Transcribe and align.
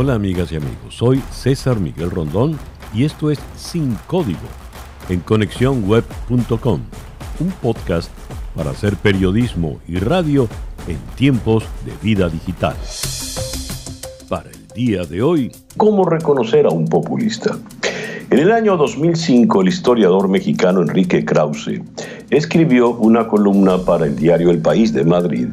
Hola 0.00 0.14
amigas 0.14 0.52
y 0.52 0.54
amigos, 0.54 0.94
soy 0.94 1.20
César 1.32 1.80
Miguel 1.80 2.12
Rondón 2.12 2.56
y 2.94 3.02
esto 3.02 3.32
es 3.32 3.40
Sin 3.56 3.96
Código 4.06 4.38
en 5.08 5.18
conexiónweb.com, 5.18 6.80
un 7.40 7.50
podcast 7.60 8.08
para 8.54 8.70
hacer 8.70 8.94
periodismo 8.94 9.80
y 9.88 9.96
radio 9.98 10.46
en 10.86 10.98
tiempos 11.16 11.64
de 11.84 11.90
vida 12.00 12.28
digital. 12.28 12.76
Para 14.28 14.48
el 14.50 14.68
día 14.68 15.02
de 15.02 15.20
hoy, 15.20 15.50
¿cómo 15.76 16.04
reconocer 16.04 16.66
a 16.66 16.70
un 16.70 16.86
populista? 16.86 17.58
En 18.30 18.38
el 18.38 18.52
año 18.52 18.76
2005, 18.76 19.62
el 19.62 19.66
historiador 19.66 20.28
mexicano 20.28 20.80
Enrique 20.80 21.24
Krause 21.24 21.82
escribió 22.30 22.90
una 22.90 23.26
columna 23.26 23.78
para 23.78 24.06
el 24.06 24.14
diario 24.14 24.52
El 24.52 24.62
País 24.62 24.92
de 24.92 25.02
Madrid, 25.02 25.48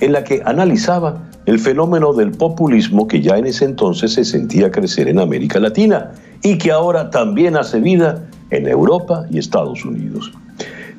en 0.00 0.12
la 0.12 0.24
que 0.24 0.42
analizaba 0.44 1.30
el 1.46 1.58
fenómeno 1.58 2.12
del 2.12 2.32
populismo 2.32 3.06
que 3.06 3.20
ya 3.20 3.36
en 3.36 3.46
ese 3.46 3.64
entonces 3.64 4.14
se 4.14 4.24
sentía 4.24 4.70
crecer 4.70 5.08
en 5.08 5.18
América 5.18 5.60
Latina 5.60 6.12
y 6.42 6.58
que 6.58 6.70
ahora 6.70 7.10
también 7.10 7.56
hace 7.56 7.80
vida 7.80 8.24
en 8.50 8.66
Europa 8.68 9.26
y 9.30 9.38
Estados 9.38 9.84
Unidos. 9.84 10.32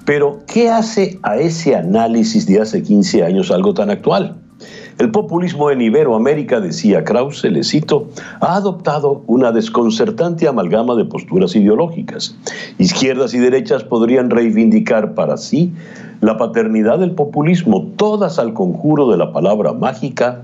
Pero, 0.06 0.44
¿qué 0.46 0.70
hace 0.70 1.20
a 1.24 1.38
ese 1.38 1.76
análisis 1.76 2.46
de 2.46 2.62
hace 2.62 2.84
15 2.84 3.24
años 3.24 3.50
algo 3.50 3.74
tan 3.74 3.90
actual? 3.90 4.38
El 4.98 5.12
populismo 5.12 5.72
en 5.72 5.82
Iberoamérica, 5.82 6.62
decía 6.62 7.04
Krause, 7.04 7.44
le 7.44 7.66
cito, 7.66 8.08
ha 8.40 8.56
adoptado 8.56 9.24
una 9.28 9.52
desconcertante 9.52 10.48
amalgama 10.48 10.96
de 10.96 11.04
posturas 11.04 11.54
ideológicas. 11.54 12.38
Izquierdas 12.78 13.34
y 13.34 13.40
derechas 13.40 13.84
podrían 13.84 14.30
reivindicar 14.30 15.14
para 15.14 15.36
sí 15.36 15.74
la 16.22 16.38
paternidad 16.38 17.00
del 17.00 17.12
populismo, 17.12 17.88
todas 17.98 18.40
al 18.40 18.54
conjuro 18.54 19.10
de 19.12 19.18
la 19.18 19.34
palabra 19.34 19.74
mágica 19.74 20.44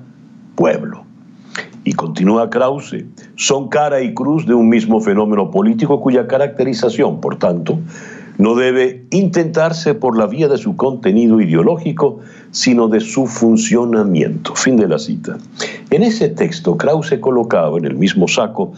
pueblo. 0.56 1.06
Y 1.86 1.94
continúa 1.94 2.50
Krause, 2.50 3.06
son 3.36 3.70
cara 3.70 4.02
y 4.02 4.14
cruz 4.14 4.46
de 4.46 4.54
un 4.54 4.68
mismo 4.68 5.00
fenómeno 5.00 5.50
político 5.50 6.02
cuya 6.02 6.28
caracterización, 6.28 7.22
por 7.22 7.38
tanto, 7.38 7.80
no 8.38 8.56
debe 8.56 9.06
intentarse 9.12 9.94
por 9.94 10.18
la 10.18 10.28
vía 10.28 10.48
de 10.48 10.58
su 10.58 10.76
contenido 10.76 11.42
ideológico, 11.42 12.20
sino 12.52 12.88
de 12.88 13.00
su 13.00 13.28
funcionamiento. 13.28 14.56
Fin 14.56 14.78
de 14.78 14.88
la 14.88 15.00
cita. 15.00 15.38
En 15.90 16.04
ese 16.04 16.30
texto, 16.30 16.78
Krause 16.78 17.20
colocaba 17.20 17.78
en 17.78 17.86
el 17.86 17.96
mismo 17.96 18.28
saco 18.28 18.74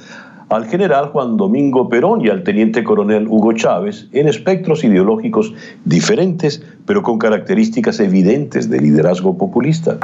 al 0.49 0.65
general 0.65 1.07
Juan 1.07 1.37
Domingo 1.37 1.89
Perón 1.89 2.21
y 2.21 2.29
al 2.29 2.43
teniente 2.43 2.83
coronel 2.83 3.27
Hugo 3.27 3.53
Chávez 3.53 4.07
en 4.11 4.27
espectros 4.27 4.83
ideológicos 4.83 5.53
diferentes, 5.83 6.63
pero 6.85 7.01
con 7.01 7.17
características 7.17 7.99
evidentes 7.99 8.69
de 8.69 8.79
liderazgo 8.79 9.37
populista. 9.37 9.97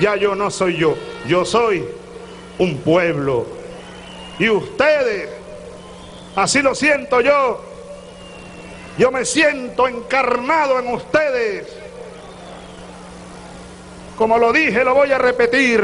Ya 0.00 0.16
yo 0.16 0.34
no 0.34 0.50
soy 0.50 0.76
yo, 0.76 0.96
yo 1.26 1.44
soy 1.44 1.86
un 2.58 2.78
pueblo. 2.78 3.46
Y 4.38 4.48
ustedes, 4.48 5.30
así 6.34 6.60
lo 6.60 6.74
siento 6.74 7.20
yo, 7.20 7.62
yo 8.98 9.10
me 9.10 9.24
siento 9.24 9.88
encarnado 9.88 10.78
en 10.78 10.92
ustedes. 10.92 11.66
Como 14.16 14.38
lo 14.38 14.52
dije, 14.52 14.84
lo 14.84 14.94
voy 14.94 15.12
a 15.12 15.18
repetir. 15.18 15.82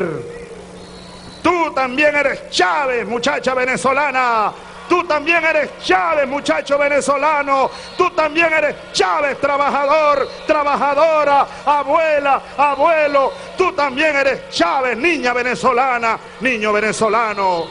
Tú 1.43 1.73
también 1.75 2.15
eres 2.17 2.51
Chávez, 2.51 3.07
muchacha 3.07 3.55
venezolana. 3.55 4.53
Tú 4.89 5.05
también 5.05 5.45
eres 5.45 5.71
Chávez, 5.83 6.29
muchacho 6.29 6.79
venezolano. 6.79 7.71
Tú 7.97 8.11
también 8.11 8.53
eres 8.53 8.75
Chávez, 8.93 9.39
trabajador, 9.41 10.29
trabajadora, 10.47 11.47
abuela, 11.65 12.43
abuelo. 12.57 13.33
Tú 13.57 13.73
también 13.73 14.17
eres 14.17 14.49
Chávez, 14.51 14.97
niña 14.99 15.33
venezolana, 15.33 16.19
niño 16.41 16.73
venezolano. 16.73 17.65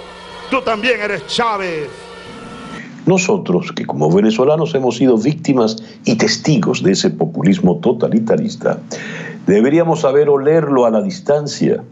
Tú 0.50 0.62
también 0.62 1.02
eres 1.02 1.28
Chávez. 1.28 1.90
Nosotros, 3.06 3.72
que 3.72 3.86
como 3.86 4.12
venezolanos 4.12 4.76
hemos 4.76 4.98
sido 4.98 5.18
víctimas 5.18 5.78
y 6.06 6.16
testigos 6.16 6.84
de 6.84 6.92
ese 6.92 7.10
populismo 7.10 7.78
totalitarista, 7.78 8.80
deberíamos 9.48 10.02
saber 10.02 10.30
olerlo 10.30 10.86
a 10.86 10.92
la 10.92 11.02
distancia. 11.02 11.84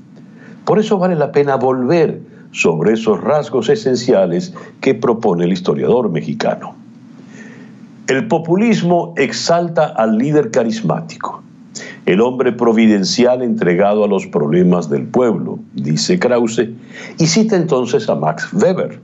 Por 0.65 0.77
eso 0.77 0.99
vale 0.99 1.15
la 1.15 1.31
pena 1.31 1.55
volver 1.55 2.19
sobre 2.51 2.93
esos 2.93 3.21
rasgos 3.21 3.69
esenciales 3.69 4.53
que 4.81 4.95
propone 4.95 5.45
el 5.45 5.53
historiador 5.53 6.09
mexicano. 6.09 6.75
El 8.07 8.27
populismo 8.27 9.13
exalta 9.17 9.85
al 9.85 10.17
líder 10.17 10.49
carismático, 10.49 11.43
el 12.05 12.21
hombre 12.21 12.51
providencial 12.51 13.43
entregado 13.43 14.03
a 14.03 14.07
los 14.07 14.25
problemas 14.25 14.89
del 14.89 15.03
pueblo, 15.05 15.59
dice 15.75 16.17
Krause, 16.17 16.69
y 17.19 17.27
cita 17.27 17.55
entonces 17.55 18.09
a 18.09 18.15
Max 18.15 18.51
Weber. 18.51 18.99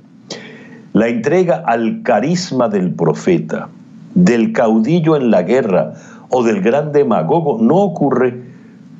La 0.93 1.07
entrega 1.07 1.63
al 1.67 2.01
carisma 2.01 2.67
del 2.67 2.93
profeta, 2.93 3.69
del 4.15 4.53
caudillo 4.53 5.15
en 5.17 5.29
la 5.29 5.43
guerra 5.43 5.93
o 6.29 6.41
del 6.43 6.61
gran 6.61 6.91
demagogo 6.91 7.59
no 7.61 7.75
ocurre 7.75 8.44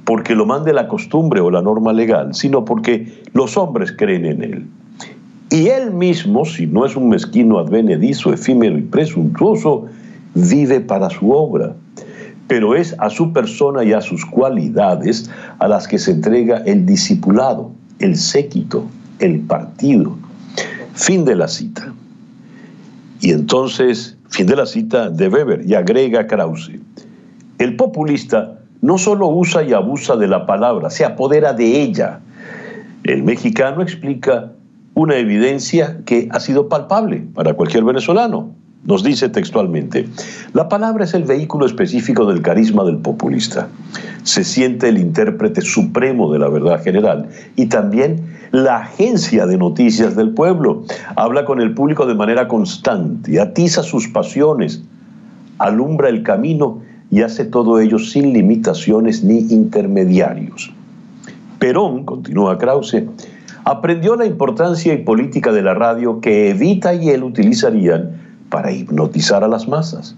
porque 0.05 0.35
lo 0.35 0.45
mande 0.45 0.71
la 0.71 0.87
costumbre 0.87 1.41
o 1.41 1.49
la 1.49 1.61
norma 1.61 1.91
legal, 1.91 2.33
sino 2.33 2.63
porque 2.63 3.23
los 3.33 3.57
hombres 3.57 3.91
creen 3.91 4.25
en 4.25 4.43
él. 4.43 4.67
Y 5.49 5.67
él 5.67 5.91
mismo, 5.91 6.45
si 6.45 6.67
no 6.67 6.85
es 6.85 6.95
un 6.95 7.09
mezquino 7.09 7.59
advenedizo, 7.59 8.31
efímero 8.31 8.77
y 8.77 8.83
presuntuoso, 8.83 9.85
vive 10.35 10.79
para 10.79 11.09
su 11.09 11.31
obra. 11.31 11.75
Pero 12.47 12.75
es 12.75 12.95
a 12.99 13.09
su 13.09 13.33
persona 13.33 13.83
y 13.83 13.93
a 13.93 14.01
sus 14.01 14.25
cualidades 14.25 15.31
a 15.57 15.67
las 15.67 15.87
que 15.87 15.97
se 15.97 16.11
entrega 16.11 16.57
el 16.65 16.85
discipulado, 16.85 17.71
el 17.99 18.15
séquito, 18.15 18.85
el 19.19 19.39
partido. 19.39 20.15
Fin 20.93 21.25
de 21.25 21.35
la 21.35 21.47
cita. 21.47 21.93
Y 23.21 23.31
entonces, 23.31 24.17
fin 24.29 24.45
de 24.45 24.55
la 24.55 24.67
cita 24.67 25.09
de 25.09 25.29
Weber, 25.29 25.65
y 25.65 25.73
agrega 25.73 26.27
Krause. 26.27 26.73
El 27.57 27.75
populista 27.75 28.54
no 28.85 28.99
solo 28.99 29.27
usa 29.27 29.63
y 29.63 29.73
abusa 29.73 30.15
de 30.15 30.27
la 30.27 30.45
palabra, 30.45 30.91
se 30.91 31.03
apodera 31.03 31.53
de 31.53 31.81
ella. 31.81 32.19
El 33.03 33.23
mexicano 33.23 33.81
explica 33.81 34.51
una 34.93 35.17
evidencia 35.17 36.01
que 36.05 36.29
ha 36.31 36.39
sido 36.39 36.69
palpable 36.69 37.25
para 37.33 37.55
cualquier 37.55 37.83
venezolano. 37.83 38.51
Nos 38.83 39.03
dice 39.03 39.29
textualmente, 39.29 40.07
la 40.53 40.69
palabra 40.69 41.05
es 41.05 41.15
el 41.15 41.23
vehículo 41.23 41.65
específico 41.65 42.27
del 42.27 42.43
carisma 42.43 42.83
del 42.83 42.97
populista. 42.97 43.69
Se 44.21 44.43
siente 44.43 44.89
el 44.89 44.99
intérprete 44.99 45.61
supremo 45.61 46.31
de 46.31 46.37
la 46.37 46.49
verdad 46.49 46.83
general 46.83 47.29
y 47.55 47.65
también 47.65 48.21
la 48.51 48.77
agencia 48.77 49.47
de 49.47 49.57
noticias 49.57 50.15
del 50.15 50.29
pueblo. 50.29 50.83
Habla 51.15 51.43
con 51.45 51.59
el 51.59 51.73
público 51.73 52.05
de 52.05 52.13
manera 52.13 52.47
constante, 52.47 53.41
atiza 53.41 53.81
sus 53.81 54.07
pasiones, 54.09 54.83
alumbra 55.57 56.09
el 56.09 56.21
camino 56.21 56.84
y 57.11 57.21
hace 57.21 57.45
todo 57.45 57.79
ello 57.79 57.99
sin 57.99 58.33
limitaciones 58.33 59.23
ni 59.23 59.39
intermediarios. 59.39 60.73
Perón, 61.59 62.03
continúa 62.03 62.57
Krause, 62.57 63.03
aprendió 63.63 64.15
la 64.15 64.25
importancia 64.25 64.93
y 64.93 64.97
política 64.99 65.51
de 65.51 65.61
la 65.61 65.73
radio 65.73 66.19
que 66.19 66.49
Evita 66.49 66.93
y 66.93 67.09
él 67.09 67.23
utilizarían 67.23 68.11
para 68.49 68.71
hipnotizar 68.71 69.43
a 69.43 69.47
las 69.47 69.67
masas. 69.67 70.15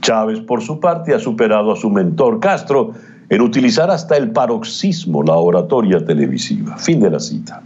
Chávez, 0.00 0.40
por 0.40 0.62
su 0.62 0.80
parte, 0.80 1.14
ha 1.14 1.18
superado 1.18 1.72
a 1.72 1.76
su 1.76 1.90
mentor 1.90 2.40
Castro 2.40 2.92
en 3.28 3.40
utilizar 3.40 3.90
hasta 3.90 4.16
el 4.16 4.30
paroxismo 4.30 5.22
la 5.22 5.36
oratoria 5.36 6.04
televisiva. 6.04 6.76
Fin 6.76 7.00
de 7.00 7.10
la 7.10 7.20
cita. 7.20 7.62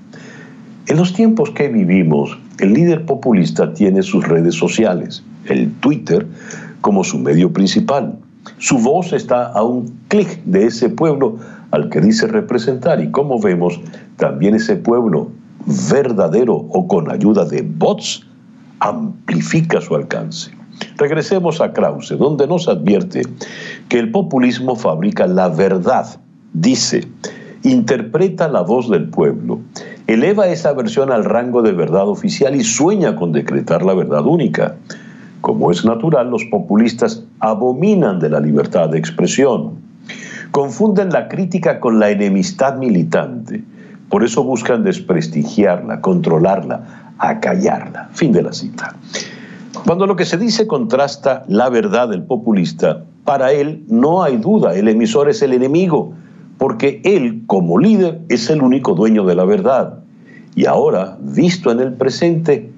En 0.87 0.97
los 0.97 1.13
tiempos 1.13 1.51
que 1.51 1.69
vivimos, 1.69 2.39
el 2.61 2.73
líder 2.73 3.05
populista 3.05 3.75
tiene 3.75 4.03
sus 4.03 4.27
redes 4.27 4.55
sociales, 4.55 5.25
el 5.47 5.73
Twitter 5.81 6.27
como 6.81 7.03
su 7.03 7.19
medio 7.19 7.53
principal. 7.53 8.17
Su 8.59 8.79
voz 8.79 9.13
está 9.13 9.47
a 9.47 9.63
un 9.63 9.99
clic 10.09 10.43
de 10.45 10.67
ese 10.67 10.89
pueblo 10.89 11.39
al 11.71 11.91
que 11.91 12.01
dice 12.01 12.27
representar 12.27 13.01
y 13.01 13.11
como 13.11 13.41
vemos, 13.41 13.81
también 14.17 14.55
ese 14.55 14.77
pueblo 14.77 15.31
verdadero 15.91 16.55
o 16.55 16.87
con 16.87 17.11
ayuda 17.11 17.45
de 17.45 17.63
bots 17.63 18.27
amplifica 18.81 19.81
su 19.81 19.95
alcance. 19.95 20.51
Regresemos 20.97 21.61
a 21.61 21.73
Krause, 21.73 22.17
donde 22.19 22.47
nos 22.47 22.69
advierte 22.69 23.23
que 23.89 23.99
el 23.99 24.11
populismo 24.11 24.77
fabrica 24.77 25.27
la 25.27 25.49
verdad, 25.49 26.07
dice, 26.53 27.07
interpreta 27.63 28.49
la 28.49 28.63
voz 28.63 28.91
del 28.91 29.09
pueblo, 29.09 29.61
eleva 30.07 30.47
esa 30.49 30.73
versión 30.73 31.11
al 31.11 31.25
rango 31.25 31.63
de 31.63 31.73
verdad 31.73 32.09
oficial 32.09 32.55
y 32.55 32.63
sueña 32.63 33.17
con 33.17 33.33
decretar 33.33 33.85
la 33.85 33.95
verdad 33.95 34.25
única. 34.27 34.77
Como 35.47 35.71
es 35.71 35.85
natural, 35.85 36.29
los 36.29 36.45
populistas 36.47 37.23
abominan 37.39 38.19
de 38.19 38.29
la 38.29 38.41
libertad 38.41 38.89
de 38.89 38.99
expresión. 38.99 39.75
Confunden 40.51 41.11
la 41.11 41.29
crítica 41.29 41.79
con 41.79 42.01
la 42.01 42.11
enemistad 42.11 42.79
militante. 42.79 43.63
Por 44.09 44.25
eso 44.25 44.43
buscan 44.43 44.83
desprestigiarla, 44.83 46.01
controlarla, 46.01 47.13
acallarla. 47.19 48.09
Fin 48.13 48.33
de 48.33 48.43
la 48.43 48.53
cita. 48.53 48.97
Cuando 49.87 50.09
lo 50.09 50.17
que 50.17 50.25
se 50.25 50.37
dice 50.37 50.67
contrasta 50.67 51.45
la 51.47 51.69
verdad 51.69 52.09
del 52.09 52.25
populista, 52.25 53.05
para 53.25 53.53
él 53.53 53.85
no 53.87 54.25
hay 54.25 54.39
duda, 54.39 54.75
el 54.75 54.89
emisor 54.89 55.31
es 55.31 55.43
el 55.43 55.53
enemigo, 55.53 56.13
porque 56.59 57.01
él 57.05 57.45
como 57.47 57.79
líder 57.79 58.21
es 58.29 58.51
el 58.51 58.63
único 58.63 58.97
dueño 58.97 59.25
de 59.25 59.37
la 59.37 59.45
verdad. 59.45 60.01
Y 60.57 60.67
ahora, 60.67 61.17
visto 61.21 61.71
en 61.71 61.79
el 61.79 61.93
presente, 61.93 62.69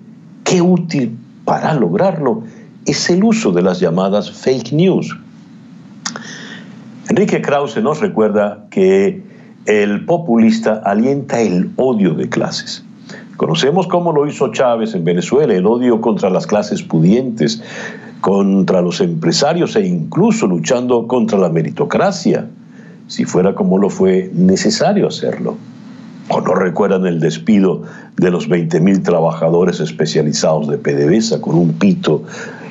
qué 0.44 0.60
útil 0.60 1.16
para 1.46 1.72
lograrlo 1.72 2.42
es 2.88 3.10
el 3.10 3.22
uso 3.22 3.52
de 3.52 3.62
las 3.62 3.80
llamadas 3.80 4.30
fake 4.30 4.72
news. 4.72 5.16
Enrique 7.10 7.42
Krause 7.42 7.82
nos 7.82 8.00
recuerda 8.00 8.66
que 8.70 9.22
el 9.66 10.04
populista 10.06 10.80
alienta 10.84 11.40
el 11.40 11.70
odio 11.76 12.14
de 12.14 12.28
clases. 12.28 12.82
Conocemos 13.36 13.86
cómo 13.86 14.12
lo 14.12 14.26
hizo 14.26 14.50
Chávez 14.52 14.94
en 14.94 15.04
Venezuela, 15.04 15.54
el 15.54 15.66
odio 15.66 16.00
contra 16.00 16.30
las 16.30 16.46
clases 16.46 16.82
pudientes, 16.82 17.62
contra 18.20 18.80
los 18.80 19.00
empresarios 19.00 19.76
e 19.76 19.86
incluso 19.86 20.46
luchando 20.46 21.06
contra 21.06 21.38
la 21.38 21.48
meritocracia, 21.48 22.46
si 23.06 23.24
fuera 23.24 23.54
como 23.54 23.78
lo 23.78 23.90
fue 23.90 24.30
necesario 24.34 25.06
hacerlo. 25.08 25.56
¿O 26.30 26.40
no 26.40 26.54
recuerdan 26.54 27.06
el 27.06 27.20
despido 27.20 27.82
de 28.16 28.30
los 28.30 28.48
20.000 28.48 29.02
trabajadores 29.02 29.80
especializados 29.80 30.68
de 30.68 30.76
PDVSA 30.76 31.40
con 31.40 31.54
un 31.54 31.72
pito 31.74 32.24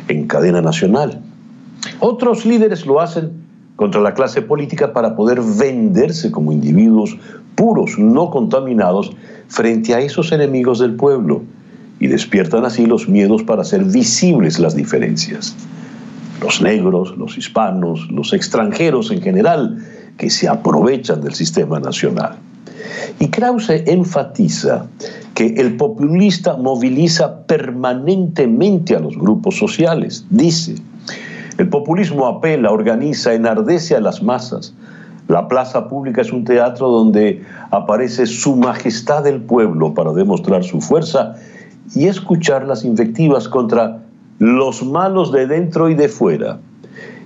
en 0.08 0.28
cadena 0.28 0.62
nacional? 0.62 1.22
Otros 2.00 2.46
líderes 2.46 2.86
lo 2.86 3.00
hacen 3.00 3.32
contra 3.76 4.02
la 4.02 4.14
clase 4.14 4.42
política 4.42 4.92
para 4.94 5.16
poder 5.16 5.40
venderse 5.42 6.32
como 6.32 6.52
individuos 6.52 7.18
puros, 7.56 7.98
no 7.98 8.30
contaminados, 8.30 9.12
frente 9.48 9.94
a 9.94 10.00
esos 10.00 10.32
enemigos 10.32 10.80
del 10.80 10.96
pueblo 10.96 11.44
y 12.00 12.08
despiertan 12.08 12.66
así 12.66 12.86
los 12.86 13.08
miedos 13.08 13.44
para 13.44 13.62
hacer 13.62 13.84
visibles 13.84 14.60
las 14.60 14.76
diferencias. 14.76 15.56
Los 16.42 16.62
negros, 16.62 17.18
los 17.18 17.38
hispanos, 17.38 18.10
los 18.12 18.34
extranjeros 18.34 19.10
en 19.12 19.22
general, 19.22 19.84
que 20.18 20.30
se 20.30 20.48
aprovechan 20.48 21.22
del 21.22 21.34
sistema 21.34 21.80
nacional. 21.80 22.38
Y 23.20 23.30
Krause 23.30 23.84
enfatiza 23.88 24.88
que 25.34 25.48
el 25.58 25.78
populista 25.78 26.58
moviliza 26.58 27.46
permanentemente 27.46 28.96
a 28.96 29.00
los 29.00 29.18
grupos 29.18 29.58
sociales. 29.58 30.26
Dice, 30.30 30.76
el 31.58 31.70
populismo 31.70 32.28
apela, 32.28 32.72
organiza, 32.72 33.34
enardece 33.34 33.96
a 33.96 34.00
las 34.00 34.22
masas. 34.22 34.74
La 35.28 35.48
plaza 35.48 35.88
pública 35.90 36.22
es 36.22 36.32
un 36.32 36.46
teatro 36.46 36.90
donde 36.90 37.44
aparece 37.72 38.26
su 38.26 38.56
majestad 38.56 39.24
del 39.24 39.42
pueblo 39.42 39.94
para 39.94 40.14
demostrar 40.14 40.64
su 40.64 40.80
fuerza 40.80 41.36
y 41.96 42.08
escuchar 42.08 42.66
las 42.66 42.86
invectivas 42.86 43.48
contra 43.50 44.00
los 44.40 44.84
malos 44.84 45.32
de 45.32 45.48
dentro 45.48 45.90
y 45.90 45.96
de 45.96 46.08
fuera. 46.08 46.60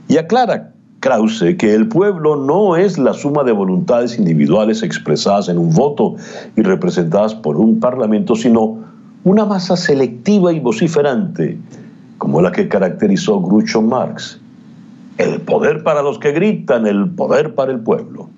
Y 0.08 0.18
aclara 0.18 0.71
Krause 1.02 1.58
que 1.58 1.74
el 1.74 1.88
pueblo 1.88 2.36
no 2.36 2.78
es 2.78 3.00
la 3.00 3.14
suma 3.14 3.44
de 3.44 3.52
voluntades 3.52 4.20
individuales 4.20 4.84
expresadas 4.84 5.50
en 5.50 5.58
un 5.58 5.74
voto 5.74 6.16
y 6.56 6.62
representadas 6.62 7.34
por 7.34 7.58
un 7.58 7.80
parlamento, 7.80 8.36
sino 8.36 8.78
una 9.24 9.44
masa 9.46 9.76
selectiva 9.76 10.54
y 10.54 10.60
vociferante, 10.60 11.58
como 12.20 12.40
la 12.40 12.52
que 12.52 12.68
caracterizó 12.68 13.42
Groucho 13.42 13.82
Marx. 13.82 14.40
El 15.18 15.42
poder 15.42 15.84
para 15.84 16.04
los 16.04 16.20
que 16.20 16.32
gritan, 16.34 16.86
el 16.86 17.10
poder 17.10 17.56
para 17.56 17.72
el 17.72 17.80
pueblo. 17.80 18.30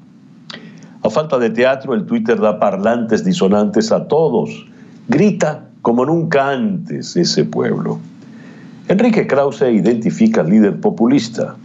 A 1.03 1.09
falta 1.09 1.37
de 1.37 1.49
teatro, 1.49 1.93
el 1.93 2.05
Twitter 2.05 2.39
da 2.39 2.61
parlantes 2.61 3.25
disonantes 3.25 3.91
a 3.91 4.07
todos. 4.07 4.65
Grita 5.09 5.65
como 5.81 6.05
nunca 6.05 6.51
antes 6.51 7.17
ese 7.17 7.43
pueblo. 7.43 7.99
Enrique 8.87 9.27
Krause 9.27 9.63
identifica 9.63 10.41
al 10.41 10.49
líder 10.49 10.79
populista, 10.79 11.57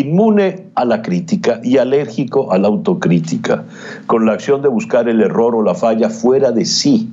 inmune 0.00 0.66
a 0.74 0.84
la 0.84 1.02
crítica 1.02 1.60
y 1.62 1.78
alérgico 1.78 2.52
a 2.52 2.58
la 2.58 2.68
autocrítica, 2.68 3.64
con 4.06 4.26
la 4.26 4.32
acción 4.32 4.62
de 4.62 4.68
buscar 4.68 5.08
el 5.08 5.20
error 5.20 5.54
o 5.54 5.62
la 5.62 5.74
falla 5.74 6.10
fuera 6.10 6.52
de 6.52 6.64
sí. 6.64 7.08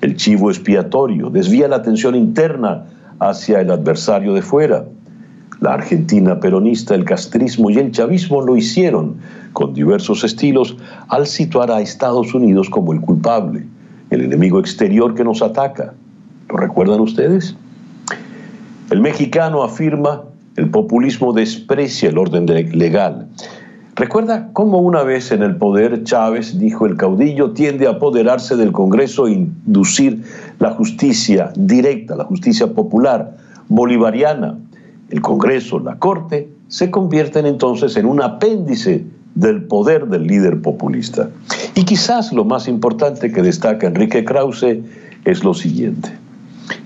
El 0.00 0.16
chivo 0.16 0.50
expiatorio 0.50 1.30
desvía 1.30 1.68
la 1.68 1.76
atención 1.76 2.14
interna 2.14 2.84
hacia 3.20 3.60
el 3.60 3.70
adversario 3.70 4.34
de 4.34 4.42
fuera. 4.42 4.84
La 5.60 5.74
Argentina 5.74 6.40
peronista, 6.40 6.94
el 6.94 7.04
castrismo 7.04 7.70
y 7.70 7.78
el 7.78 7.92
chavismo 7.92 8.42
lo 8.42 8.56
hicieron 8.56 9.16
con 9.52 9.72
diversos 9.72 10.24
estilos 10.24 10.76
al 11.08 11.26
situar 11.26 11.70
a 11.70 11.80
Estados 11.80 12.34
Unidos 12.34 12.68
como 12.68 12.92
el 12.92 13.00
culpable, 13.00 13.64
el 14.10 14.22
enemigo 14.22 14.58
exterior 14.58 15.14
que 15.14 15.24
nos 15.24 15.40
ataca. 15.40 15.94
¿Lo 16.50 16.56
recuerdan 16.56 17.00
ustedes? 17.00 17.56
El 18.90 19.00
mexicano 19.00 19.62
afirma 19.62 20.24
el 20.56 20.70
populismo 20.70 21.32
desprecia 21.32 22.08
el 22.08 22.18
orden 22.18 22.46
legal. 22.46 23.28
Recuerda 23.96 24.50
cómo 24.52 24.78
una 24.78 25.02
vez 25.02 25.30
en 25.30 25.42
el 25.42 25.56
poder 25.56 26.02
Chávez 26.02 26.58
dijo 26.58 26.86
el 26.86 26.96
caudillo 26.96 27.52
tiende 27.52 27.86
a 27.86 27.90
apoderarse 27.90 28.56
del 28.56 28.72
Congreso 28.72 29.26
e 29.26 29.32
inducir 29.32 30.24
la 30.58 30.70
justicia 30.72 31.52
directa, 31.56 32.16
la 32.16 32.24
justicia 32.24 32.72
popular, 32.72 33.36
bolivariana. 33.68 34.58
El 35.10 35.20
Congreso, 35.20 35.78
la 35.78 35.98
Corte, 35.98 36.48
se 36.68 36.90
convierten 36.90 37.46
entonces 37.46 37.96
en 37.96 38.06
un 38.06 38.20
apéndice 38.20 39.04
del 39.36 39.64
poder 39.64 40.06
del 40.06 40.26
líder 40.26 40.60
populista. 40.60 41.30
Y 41.74 41.84
quizás 41.84 42.32
lo 42.32 42.44
más 42.44 42.66
importante 42.66 43.30
que 43.30 43.42
destaca 43.42 43.86
Enrique 43.86 44.24
Krause 44.24 44.78
es 45.24 45.44
lo 45.44 45.54
siguiente. 45.54 46.10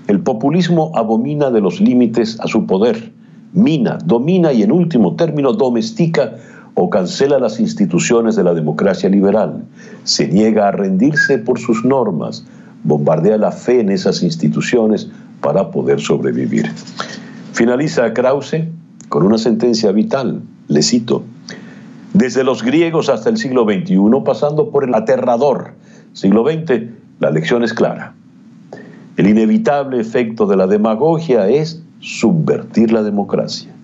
El 0.07 0.19
populismo 0.19 0.91
abomina 0.95 1.49
de 1.49 1.61
los 1.61 1.79
límites 1.79 2.39
a 2.39 2.47
su 2.47 2.65
poder 2.65 3.11
mina, 3.53 3.97
domina 4.03 4.53
y 4.53 4.63
en 4.63 4.71
último 4.71 5.15
término 5.15 5.53
domestica 5.53 6.35
o 6.75 6.89
cancela 6.89 7.39
las 7.39 7.59
instituciones 7.59 8.35
de 8.35 8.43
la 8.43 8.53
democracia 8.53 9.09
liberal, 9.09 9.65
se 10.03 10.27
niega 10.27 10.67
a 10.67 10.71
rendirse 10.71 11.37
por 11.37 11.59
sus 11.59 11.83
normas, 11.83 12.45
bombardea 12.83 13.37
la 13.37 13.51
fe 13.51 13.81
en 13.81 13.89
esas 13.89 14.23
instituciones 14.23 15.09
para 15.41 15.71
poder 15.71 15.99
sobrevivir. 15.99 16.71
Finaliza 17.53 18.13
Krause 18.13 18.67
con 19.09 19.23
una 19.23 19.37
sentencia 19.37 19.91
vital, 19.91 20.41
le 20.67 20.81
cito, 20.81 21.23
desde 22.13 22.43
los 22.43 22.63
griegos 22.63 23.09
hasta 23.09 23.29
el 23.29 23.37
siglo 23.37 23.65
XXI, 23.65 23.97
pasando 24.23 24.69
por 24.69 24.83
el 24.83 24.95
aterrador 24.95 25.73
siglo 26.13 26.43
XX, 26.43 26.83
la 27.19 27.31
lección 27.31 27.63
es 27.63 27.73
clara. 27.73 28.13
El 29.17 29.27
inevitable 29.27 29.99
efecto 29.99 30.45
de 30.45 30.55
la 30.55 30.67
demagogia 30.67 31.47
es 31.49 31.83
subvertir 31.99 32.91
la 32.91 33.03
democracia. 33.03 33.75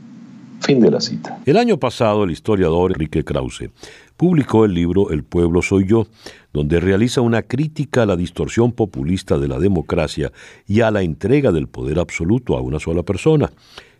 Fin 0.62 0.80
de 0.80 0.90
la 0.90 1.02
cita. 1.02 1.40
El 1.46 1.58
año 1.58 1.78
pasado, 1.78 2.24
el 2.24 2.32
historiador 2.32 2.92
Enrique 2.92 3.24
Krause 3.24 3.70
publicó 4.18 4.66
el 4.66 4.74
libro 4.74 5.12
El 5.12 5.24
pueblo 5.24 5.62
soy 5.62 5.86
yo, 5.86 6.08
donde 6.54 6.80
realiza 6.80 7.22
una 7.22 7.42
crítica 7.42 8.04
a 8.04 8.06
la 8.06 8.16
distorsión 8.16 8.72
populista 8.72 9.38
de 9.38 9.48
la 9.48 9.60
democracia 9.60 10.32
y 10.66 10.82
a 10.82 10.92
la 10.92 11.02
entrega 11.02 11.52
del 11.52 11.68
poder 11.68 12.00
absoluto 12.00 12.58
a 12.58 12.62
una 12.62 12.80
sola 12.80 13.04
persona, 13.04 13.52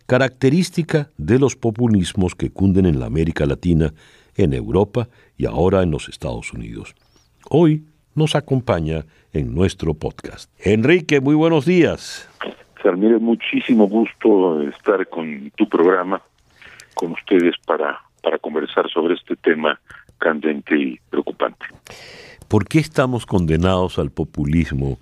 característica 0.06 1.10
de 1.18 1.38
los 1.38 1.56
populismos 1.56 2.34
que 2.34 2.50
cunden 2.50 2.86
en 2.86 2.98
la 2.98 3.06
América 3.06 3.44
Latina, 3.44 3.92
en 4.34 4.54
Europa 4.54 5.08
y 5.36 5.46
ahora 5.46 5.82
en 5.82 5.90
los 5.90 6.08
Estados 6.08 6.52
Unidos. 6.52 6.94
Hoy 7.50 7.84
nos 8.14 8.34
acompaña 8.34 9.04
en 9.32 9.54
nuestro 9.54 9.94
podcast. 9.94 10.50
Enrique, 10.58 11.20
muy 11.20 11.34
buenos 11.34 11.66
días. 11.66 12.28
Mire, 12.84 13.18
muchísimo 13.18 13.86
gusto 13.88 14.62
estar 14.62 15.06
con 15.08 15.50
tu 15.56 15.68
programa, 15.68 16.20
con 16.94 17.12
ustedes 17.12 17.54
para, 17.66 18.00
para 18.22 18.38
conversar 18.38 18.88
sobre 18.90 19.14
este 19.14 19.34
tema 19.36 19.80
candente 20.18 20.76
y 20.78 21.00
preocupante. 21.10 21.66
¿Por 22.48 22.66
qué 22.66 22.78
estamos 22.78 23.26
condenados 23.26 23.98
al 23.98 24.10
populismo, 24.10 24.98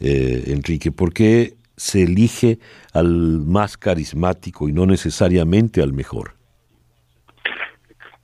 eh, 0.00 0.44
Enrique? 0.48 0.92
¿Por 0.92 1.14
qué 1.14 1.54
se 1.76 2.02
elige 2.02 2.58
al 2.92 3.40
más 3.40 3.76
carismático 3.76 4.68
y 4.68 4.72
no 4.72 4.84
necesariamente 4.84 5.82
al 5.82 5.92
mejor? 5.92 6.34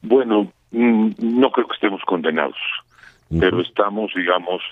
Bueno, 0.03 0.53
mm, 0.73 1.13
no 1.19 1.51
creo 1.51 1.67
que 1.67 1.75
estemos 1.75 2.03
condenados, 2.03 2.59
pero 3.41 3.63
estamos, 3.63 4.13
digamos, 4.15 4.63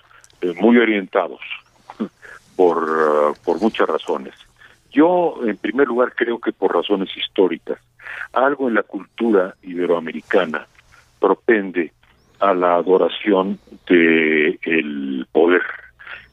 eh, 0.42 0.52
muy 0.60 0.76
orientados 0.76 1.40
por, 2.56 2.82
uh, 2.82 3.34
por 3.44 3.60
muchas 3.60 3.88
razones. 3.88 4.34
Yo, 4.90 5.40
en 5.44 5.56
primer 5.56 5.88
lugar, 5.88 6.14
creo 6.14 6.38
que 6.38 6.52
por 6.52 6.74
razones 6.74 7.16
históricas. 7.16 7.78
Algo 8.32 8.68
en 8.68 8.74
la 8.74 8.82
cultura 8.82 9.54
iberoamericana 9.62 10.66
propende 11.18 11.92
a 12.40 12.52
la 12.52 12.74
adoración 12.74 13.58
de 13.86 14.58
el 14.62 15.26
poder 15.32 15.62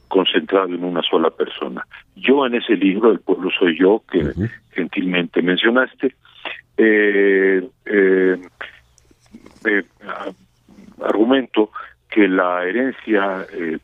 concentrado 0.08 0.74
en 0.74 0.84
una 0.84 1.02
sola 1.02 1.30
persona. 1.30 1.86
Yo 2.16 2.44
en 2.44 2.56
ese 2.56 2.74
libro, 2.74 3.12
El 3.12 3.20
pueblo 3.20 3.48
soy 3.56 3.78
yo, 3.78 4.02
que 4.10 4.32
gentilmente 4.72 5.40
mencionaste, 5.40 6.16
eh, 6.76 7.68
eh, 7.86 8.40
eh, 9.64 9.84
argumento 11.02 11.70
que 12.10 12.26
la 12.26 12.64
herencia 12.64 13.46
eh, 13.52 13.78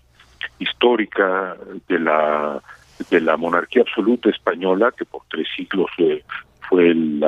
histórica 0.58 1.56
de 1.88 1.98
la 1.98 2.62
de 3.10 3.20
la 3.20 3.36
monarquía 3.36 3.82
absoluta 3.82 4.30
española, 4.30 4.92
que 4.96 5.04
por 5.04 5.22
tres 5.28 5.46
siglos 5.54 5.90
fue 6.68 6.90
el 6.90 7.22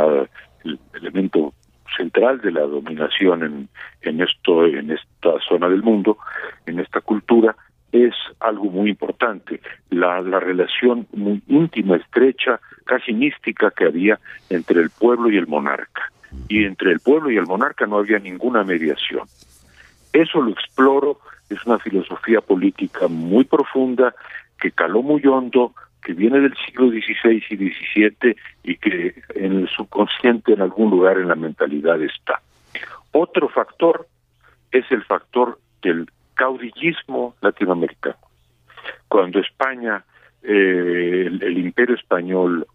elemento 0.94 1.52
central 1.96 2.40
de 2.40 2.52
la 2.52 2.62
dominación 2.62 3.42
en, 3.42 3.68
en 4.02 4.20
esto 4.22 4.66
en 4.66 4.90
esta 4.90 5.38
zona 5.46 5.68
del 5.68 5.82
mundo, 5.82 6.18
en 6.66 6.80
esta 6.80 7.00
cultura, 7.00 7.54
es 7.92 8.14
algo 8.40 8.64
muy 8.64 8.90
importante. 8.90 9.60
La, 9.90 10.20
la 10.20 10.40
relación 10.40 11.06
muy 11.12 11.42
íntima, 11.48 11.96
estrecha, 11.96 12.60
casi 12.84 13.12
mística 13.12 13.70
que 13.70 13.84
había 13.84 14.18
entre 14.50 14.80
el 14.80 14.90
pueblo 14.90 15.30
y 15.30 15.36
el 15.36 15.46
monarca. 15.46 16.10
Y 16.48 16.64
entre 16.64 16.92
el 16.92 17.00
pueblo 17.00 17.30
y 17.30 17.36
el 17.36 17.46
monarca 17.46 17.86
no 17.86 17.98
había 17.98 18.18
ninguna 18.18 18.62
mediación. 18.64 19.26
Eso 20.12 20.40
lo 20.42 20.50
exploro, 20.50 21.20
es 21.48 21.64
una 21.66 21.78
filosofía 21.78 22.40
política 22.40 23.08
muy 23.08 23.44
profunda 23.44 24.14
que 24.60 24.70
caló 24.70 25.02
muy 25.02 25.24
hondo, 25.26 25.74
que 26.02 26.12
viene 26.12 26.40
del 26.40 26.54
siglo 26.66 26.90
XVI 26.90 27.42
y 27.50 27.56
XVII 27.56 28.36
y 28.64 28.76
que 28.76 29.22
en 29.34 29.58
el 29.58 29.68
subconsciente 29.68 30.52
en 30.52 30.62
algún 30.62 30.90
lugar 30.90 31.18
en 31.18 31.28
la 31.28 31.34
mentalidad 31.34 32.00
está. 32.02 32.40
Otro 33.12 33.48
factor 33.48 34.06
es 34.70 34.84
el 34.90 35.04
factor 35.04 35.58
del 35.82 36.10
caudillismo 36.34 37.34
latinoamericano. 37.40 38.16
Cuando 39.08 39.40
España, 39.40 40.04
eh, 40.42 41.26
el, 41.26 41.58
imperio 41.58 41.96
español 41.96 42.66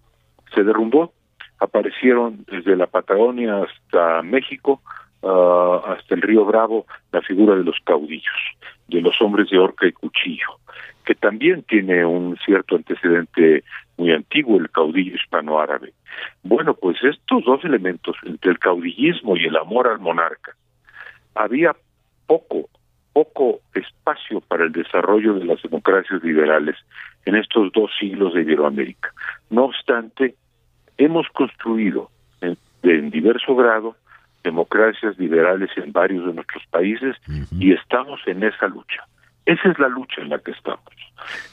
se 0.53 0.63
derrumbó, 0.63 1.13
aparecieron 1.59 2.45
desde 2.51 2.75
la 2.75 2.87
Patagonia 2.87 3.63
hasta 3.63 4.21
México, 4.21 4.81
ah, 5.23 5.81
hasta 5.85 6.15
el 6.15 6.21
río 6.21 6.45
Bravo, 6.45 6.85
la 7.11 7.21
figura 7.21 7.55
de 7.55 7.63
los 7.63 7.77
caudillos, 7.83 8.39
de 8.87 9.01
los 9.01 9.19
hombres 9.21 9.49
de 9.49 9.59
horca 9.59 9.87
y 9.87 9.91
cuchillo, 9.91 10.59
que 11.05 11.15
también 11.15 11.63
tiene 11.63 12.05
un 12.05 12.37
cierto 12.45 12.75
antecedente 12.75 13.63
muy 13.97 14.11
antiguo, 14.11 14.57
el 14.57 14.69
caudillo 14.69 15.15
hispano-árabe. 15.15 15.93
Bueno, 16.43 16.73
pues 16.73 16.97
estos 17.03 17.43
dos 17.45 17.63
elementos, 17.63 18.15
entre 18.23 18.51
el 18.51 18.59
caudillismo 18.59 19.35
y 19.37 19.45
el 19.45 19.57
amor 19.57 19.87
al 19.87 19.99
monarca, 19.99 20.55
había 21.35 21.75
poco 22.27 22.69
poco 23.13 23.61
espacio 23.75 24.41
para 24.41 24.65
el 24.65 24.71
desarrollo 24.71 25.35
de 25.35 25.45
las 25.45 25.61
democracias 25.61 26.21
liberales 26.23 26.75
en 27.25 27.35
estos 27.35 27.71
dos 27.71 27.91
siglos 27.99 28.33
de 28.33 28.41
Iberoamérica. 28.41 29.13
No 29.49 29.65
obstante, 29.65 30.35
hemos 30.97 31.27
construido 31.29 32.09
en, 32.41 32.57
diverso 33.11 33.55
grado 33.55 33.95
democracias 34.43 35.17
liberales 35.17 35.69
en 35.77 35.91
varios 35.91 36.25
de 36.25 36.33
nuestros 36.33 36.65
países 36.67 37.15
y 37.51 37.73
estamos 37.73 38.19
en 38.25 38.43
esa 38.43 38.67
lucha. 38.67 39.05
Esa 39.45 39.69
es 39.69 39.79
la 39.79 39.87
lucha 39.87 40.21
en 40.21 40.29
la 40.29 40.39
que 40.39 40.51
estamos. 40.51 40.93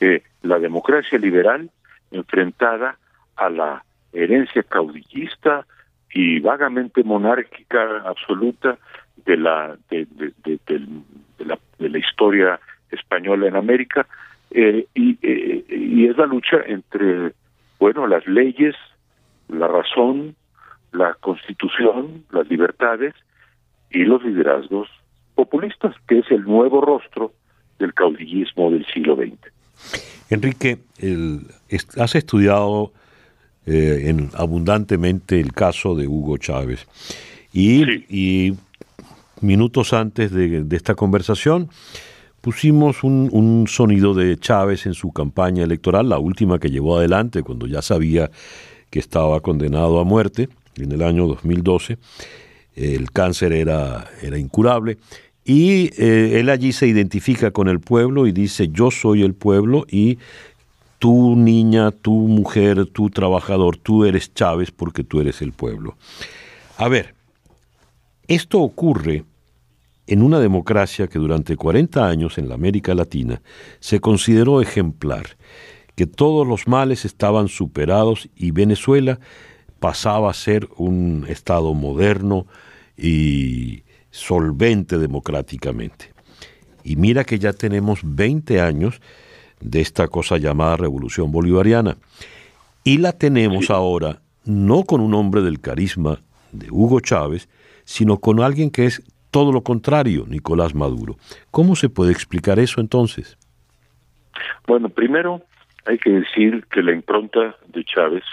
Eh, 0.00 0.22
la 0.42 0.58
democracia 0.58 1.18
liberal 1.18 1.70
enfrentada 2.10 2.96
a 3.36 3.48
la 3.50 3.84
herencia 4.12 4.62
caudillista 4.64 5.66
y 6.12 6.40
vagamente 6.40 7.04
monárquica 7.04 8.02
absoluta 8.04 8.78
de 9.24 9.36
la 9.36 9.76
de, 9.88 10.06
de 10.44 11.44
la, 11.44 11.58
de 11.78 11.88
la 11.88 11.98
historia 11.98 12.60
española 12.90 13.46
en 13.46 13.56
América 13.56 14.06
eh, 14.50 14.86
y, 14.94 15.18
eh, 15.22 15.64
y 15.68 16.06
es 16.06 16.16
la 16.16 16.26
lucha 16.26 16.56
entre 16.66 17.32
bueno 17.78 18.06
las 18.06 18.26
leyes 18.26 18.74
la 19.48 19.68
razón 19.68 20.34
la 20.92 21.14
constitución 21.20 22.24
las 22.30 22.48
libertades 22.48 23.14
y 23.90 24.04
los 24.04 24.22
liderazgos 24.24 24.88
populistas 25.34 25.94
que 26.06 26.18
es 26.18 26.30
el 26.30 26.44
nuevo 26.44 26.80
rostro 26.80 27.32
del 27.78 27.94
caudillismo 27.94 28.70
del 28.70 28.86
siglo 28.86 29.16
XX 29.16 29.52
Enrique 30.30 30.78
el, 30.98 31.46
has 31.96 32.14
estudiado 32.14 32.92
eh, 33.66 34.04
en, 34.06 34.30
abundantemente 34.34 35.40
el 35.40 35.52
caso 35.52 35.94
de 35.94 36.06
Hugo 36.06 36.38
Chávez. 36.38 36.86
Y, 37.52 37.84
y 38.08 38.56
minutos 39.40 39.92
antes 39.92 40.30
de, 40.30 40.64
esta 40.70 40.94
conversación, 40.94 41.68
pusimos 42.40 43.04
un, 43.04 43.66
sonido 43.68 44.14
de 44.14 44.38
Chávez 44.38 44.86
en 44.86 44.94
su 44.94 45.12
campaña 45.12 45.64
electoral, 45.64 46.08
la 46.08 46.18
última 46.18 46.58
que 46.58 46.70
llevó 46.70 46.98
adelante 46.98 47.42
cuando 47.42 47.66
ya 47.66 47.82
sabía 47.82 48.30
que 48.88 48.98
estaba 48.98 49.40
condenado 49.40 50.00
a 50.00 50.04
muerte 50.04 50.48
en 50.76 50.92
el 50.92 51.02
año 51.02 51.26
2012. 51.26 51.98
El 52.74 53.10
cáncer 53.10 53.52
era, 53.52 54.10
era 54.22 54.38
incurable. 54.38 54.98
Y 55.44 55.90
eh, 56.00 56.38
él 56.38 56.48
allí 56.48 56.72
se 56.72 56.86
identifica 56.86 57.50
con 57.50 57.68
el 57.68 57.80
pueblo 57.80 58.26
y 58.26 58.32
dice, 58.32 58.68
yo 58.68 58.90
soy 58.90 59.22
el 59.22 59.34
pueblo 59.34 59.86
y 59.90 60.18
tú 60.98 61.34
niña, 61.34 61.90
tú 61.90 62.12
mujer, 62.12 62.86
tú 62.86 63.10
trabajador, 63.10 63.76
tú 63.76 64.04
eres 64.04 64.32
Chávez 64.34 64.70
porque 64.70 65.02
tú 65.02 65.20
eres 65.20 65.42
el 65.42 65.52
pueblo. 65.52 65.96
A 66.76 66.88
ver, 66.88 67.14
esto 68.28 68.60
ocurre 68.60 69.24
en 70.06 70.22
una 70.22 70.40
democracia 70.40 71.08
que 71.08 71.18
durante 71.18 71.56
40 71.56 72.06
años 72.06 72.36
en 72.36 72.48
la 72.48 72.54
América 72.54 72.94
Latina 72.94 73.40
se 73.80 74.00
consideró 74.00 74.60
ejemplar, 74.60 75.36
que 75.94 76.06
todos 76.06 76.46
los 76.46 76.68
males 76.68 77.04
estaban 77.04 77.48
superados 77.48 78.28
y 78.36 78.50
Venezuela 78.50 79.20
pasaba 79.80 80.30
a 80.30 80.34
ser 80.34 80.68
un 80.76 81.26
Estado 81.28 81.74
moderno 81.74 82.46
y 82.96 83.82
solvente 84.10 84.98
democráticamente. 84.98 86.12
Y 86.84 86.96
mira 86.96 87.24
que 87.24 87.38
ya 87.38 87.52
tenemos 87.52 88.00
20 88.04 88.60
años 88.60 89.00
de 89.60 89.80
esta 89.80 90.08
cosa 90.08 90.38
llamada 90.38 90.76
Revolución 90.76 91.30
Bolivariana. 91.32 91.96
Y 92.84 92.98
la 92.98 93.12
tenemos 93.12 93.70
ahora 93.70 94.20
no 94.44 94.84
con 94.84 95.00
un 95.00 95.14
hombre 95.14 95.42
del 95.42 95.60
carisma 95.60 96.20
de 96.52 96.70
Hugo 96.70 97.00
Chávez, 97.00 97.48
sino 97.84 98.18
con 98.18 98.40
alguien 98.40 98.70
que 98.70 98.86
es 98.86 99.02
todo 99.30 99.52
lo 99.52 99.62
contrario, 99.62 100.24
Nicolás 100.26 100.74
Maduro. 100.74 101.16
¿Cómo 101.50 101.76
se 101.76 101.88
puede 101.88 102.12
explicar 102.12 102.58
eso 102.58 102.80
entonces? 102.80 103.38
Bueno, 104.66 104.88
primero 104.88 105.42
hay 105.86 105.98
que 105.98 106.10
decir 106.10 106.64
que 106.70 106.82
la 106.82 106.92
impronta 106.92 107.56
de 107.68 107.84
Chávez, 107.84 108.24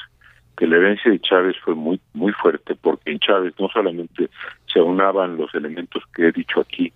que 0.57 0.67
la 0.67 0.77
herencia 0.77 1.11
de 1.11 1.19
Chávez 1.19 1.55
fue 1.63 1.75
muy 1.75 2.01
muy 2.13 2.33
fuerte, 2.33 2.75
porque 2.75 3.11
en 3.11 3.19
Chávez 3.19 3.53
no 3.59 3.69
solamente 3.69 4.29
se 4.71 4.79
aunaban 4.79 5.37
los 5.37 5.53
elementos 5.53 6.03
que 6.13 6.27
he 6.27 6.31
dicho 6.31 6.59
aquí 6.61 6.91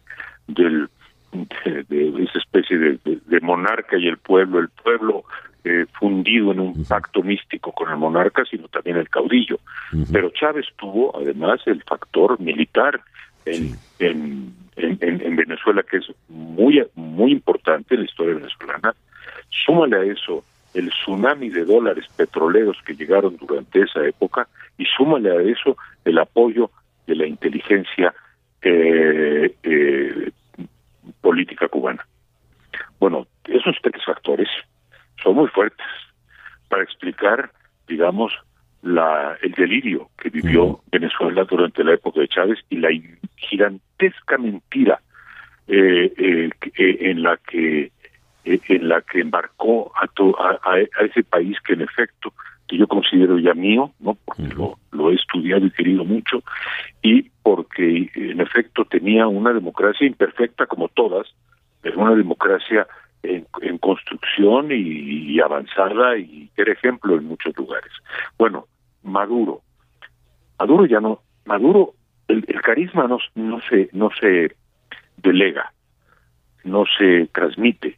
del 0.47 0.89
de, 1.31 2.23
esa 2.23 2.39
especie 2.39 2.77
de, 2.77 3.39
monarca 3.41 3.97
y 3.97 4.07
el 4.07 4.17
pueblo, 4.17 4.59
el 4.59 4.69
pueblo 4.69 5.23
eh, 5.63 5.85
fundido 5.93 6.51
en 6.51 6.59
un 6.59 6.85
pacto 6.85 7.23
místico 7.23 7.71
con 7.71 7.89
el 7.89 7.97
monarca, 7.97 8.43
sino 8.49 8.67
también 8.67 8.97
el 8.97 9.09
caudillo. 9.09 9.59
Pero 10.11 10.29
Chávez 10.31 10.65
tuvo 10.77 11.17
además 11.17 11.61
el 11.65 11.81
factor 11.83 12.39
militar 12.39 12.99
en, 13.45 13.75
en, 13.99 14.53
en, 14.75 15.35
Venezuela, 15.35 15.83
que 15.83 15.97
es 15.97 16.11
muy, 16.27 16.83
muy 16.95 17.31
importante 17.31 17.95
en 17.95 18.01
la 18.01 18.05
historia 18.07 18.35
venezolana. 18.35 18.93
Súmale 19.65 19.97
a 19.97 20.03
eso 20.03 20.43
el 20.73 20.89
tsunami 20.89 21.49
de 21.49 21.65
dólares 21.65 22.05
petroleros 22.15 22.77
que 22.85 22.95
llegaron 22.95 23.37
durante 23.37 23.81
esa 23.81 24.05
época 24.05 24.47
y 24.77 24.85
súmale 24.85 25.31
a 25.31 25.41
eso 25.41 25.77
el 26.05 26.17
apoyo 26.17 26.71
de 27.07 27.15
la 27.15 27.27
inteligencia 27.27 28.13
eh, 28.61 29.55
eh, 29.63 30.31
política 31.19 31.67
cubana. 31.67 32.05
Bueno, 32.99 33.27
esos 33.45 33.75
tres 33.81 34.03
factores 34.05 34.47
son 35.21 35.35
muy 35.35 35.47
fuertes 35.49 35.85
para 36.69 36.83
explicar, 36.83 37.51
digamos, 37.87 38.33
la, 38.81 39.37
el 39.41 39.51
delirio 39.51 40.09
que 40.17 40.29
vivió 40.29 40.81
Venezuela 40.91 41.43
durante 41.43 41.83
la 41.83 41.93
época 41.93 42.21
de 42.21 42.27
Chávez 42.27 42.59
y 42.69 42.77
la 42.77 42.89
gigantesca 43.35 44.37
mentira 44.37 45.01
eh, 45.67 46.11
eh, 46.17 46.49
en 47.01 47.23
la 47.23 47.37
que 47.37 47.91
en 48.43 48.89
la 48.89 49.01
que 49.01 49.21
embarcó 49.21 49.91
a, 49.95 50.09
a, 50.63 50.79
ese 50.79 51.23
país 51.23 51.57
que 51.61 51.73
en 51.73 51.81
efecto 51.81 52.33
que 52.67 52.77
yo 52.77 52.87
considero 52.87 53.37
ya 53.37 53.53
mío, 53.53 53.91
no 53.99 54.17
porque 54.25 54.53
lo, 54.55 54.79
lo 54.91 55.11
he 55.11 55.15
estudiado 55.15 55.65
y 55.65 55.71
querido 55.71 56.05
mucho 56.05 56.41
y 57.01 57.29
porque 57.43 58.09
en 58.15 58.39
efecto 58.39 58.85
tenía 58.85 59.27
una 59.27 59.51
democracia 59.53 60.07
imperfecta 60.07 60.65
como 60.65 60.87
todas, 60.87 61.27
pero 61.81 61.99
una 61.99 62.15
democracia 62.15 62.87
en, 63.23 63.45
construcción 63.79 64.69
y, 64.71 65.39
avanzada 65.39 66.17
y 66.17 66.49
era 66.55 66.71
ejemplo 66.71 67.15
en 67.15 67.25
muchos 67.25 67.55
lugares. 67.57 67.91
Bueno, 68.37 68.67
Maduro. 69.03 69.61
Maduro 70.59 70.85
ya 70.85 70.99
no, 70.99 71.21
Maduro, 71.45 71.93
el, 72.27 72.45
carisma 72.61 73.07
no, 73.07 73.17
no 73.35 73.59
se, 73.61 73.89
no 73.93 74.09
se 74.19 74.55
delega, 75.17 75.73
no 76.63 76.85
se 76.97 77.27
transmite. 77.33 77.97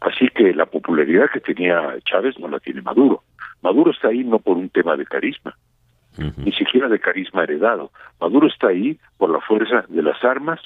Así 0.00 0.28
que 0.28 0.52
la 0.52 0.66
popularidad 0.66 1.30
que 1.32 1.40
tenía 1.40 1.96
Chávez 2.04 2.38
no 2.38 2.48
la 2.48 2.60
tiene 2.60 2.82
Maduro. 2.82 3.22
Maduro 3.62 3.90
está 3.90 4.08
ahí 4.08 4.22
no 4.24 4.38
por 4.38 4.56
un 4.56 4.68
tema 4.68 4.96
de 4.96 5.06
carisma, 5.06 5.56
ni 6.36 6.52
siquiera 6.52 6.88
de 6.88 6.98
carisma 6.98 7.44
heredado. 7.44 7.90
Maduro 8.20 8.46
está 8.46 8.68
ahí 8.68 8.98
por 9.16 9.30
la 9.30 9.40
fuerza 9.40 9.84
de 9.88 10.02
las 10.02 10.22
armas, 10.22 10.60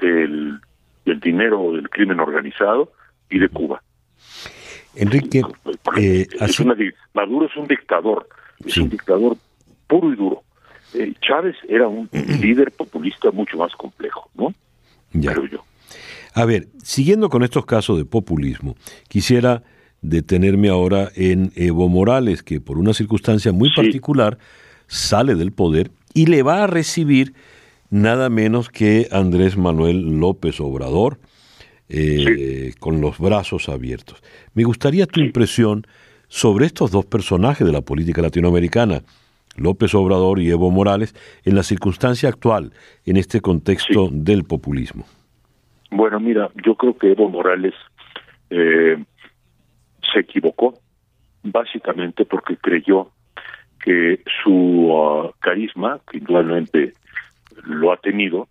del 0.00 0.60
del 1.04 1.20
dinero 1.20 1.72
del 1.72 1.88
crimen 1.88 2.20
organizado 2.20 2.92
y 3.30 3.38
de 3.38 3.48
Cuba. 3.48 3.82
Enrique, 4.94 5.42
eh, 5.96 6.26
Maduro 7.14 7.46
es 7.46 7.56
un 7.56 7.66
dictador, 7.66 8.28
es 8.64 8.76
un 8.76 8.90
dictador 8.90 9.36
puro 9.86 10.12
y 10.12 10.16
duro. 10.16 10.42
Eh, 10.94 11.14
Chávez 11.20 11.56
era 11.68 11.88
un 11.88 12.08
líder 12.40 12.72
populista 12.72 13.30
mucho 13.30 13.56
más 13.56 13.72
complejo, 13.74 14.28
¿no? 14.34 14.52
Ya. 15.12 15.34
yo. 15.50 15.64
A 16.34 16.44
ver, 16.44 16.68
siguiendo 16.82 17.28
con 17.28 17.42
estos 17.42 17.66
casos 17.66 17.98
de 17.98 18.04
populismo, 18.04 18.76
quisiera 19.08 19.62
detenerme 20.02 20.68
ahora 20.68 21.10
en 21.14 21.52
Evo 21.56 21.88
Morales, 21.88 22.42
que 22.42 22.60
por 22.60 22.78
una 22.78 22.94
circunstancia 22.94 23.52
muy 23.52 23.70
particular 23.74 24.38
sale 24.86 25.34
del 25.34 25.52
poder 25.52 25.90
y 26.14 26.26
le 26.26 26.42
va 26.42 26.64
a 26.64 26.66
recibir 26.66 27.34
nada 27.90 28.28
menos 28.28 28.68
que 28.68 29.08
Andrés 29.10 29.56
Manuel 29.56 30.18
López 30.18 30.60
Obrador, 30.60 31.18
eh, 31.88 32.72
con 32.78 33.00
los 33.00 33.18
brazos 33.18 33.68
abiertos. 33.68 34.22
Me 34.54 34.62
gustaría 34.62 35.06
tu 35.06 35.20
impresión 35.20 35.84
sobre 36.28 36.66
estos 36.66 36.92
dos 36.92 37.04
personajes 37.04 37.66
de 37.66 37.72
la 37.72 37.80
política 37.80 38.22
latinoamericana, 38.22 39.02
López 39.56 39.92
Obrador 39.96 40.38
y 40.38 40.50
Evo 40.50 40.70
Morales, 40.70 41.16
en 41.44 41.56
la 41.56 41.64
circunstancia 41.64 42.28
actual, 42.28 42.72
en 43.04 43.16
este 43.16 43.40
contexto 43.40 44.08
del 44.12 44.44
populismo. 44.44 45.04
Bueno, 45.90 46.20
mira, 46.20 46.50
yo 46.64 46.74
creo 46.76 46.96
que 46.96 47.12
Evo 47.12 47.28
Morales 47.28 47.74
eh, 48.48 48.96
se 50.12 50.20
equivocó, 50.20 50.74
básicamente 51.42 52.24
porque 52.24 52.56
creyó 52.56 53.10
que 53.82 54.22
su 54.42 54.52
uh, 54.52 55.32
carisma, 55.40 56.00
que 56.10 56.18
igualmente 56.18 56.92
lo 57.64 57.92
ha 57.92 57.96
tenido, 57.96 58.48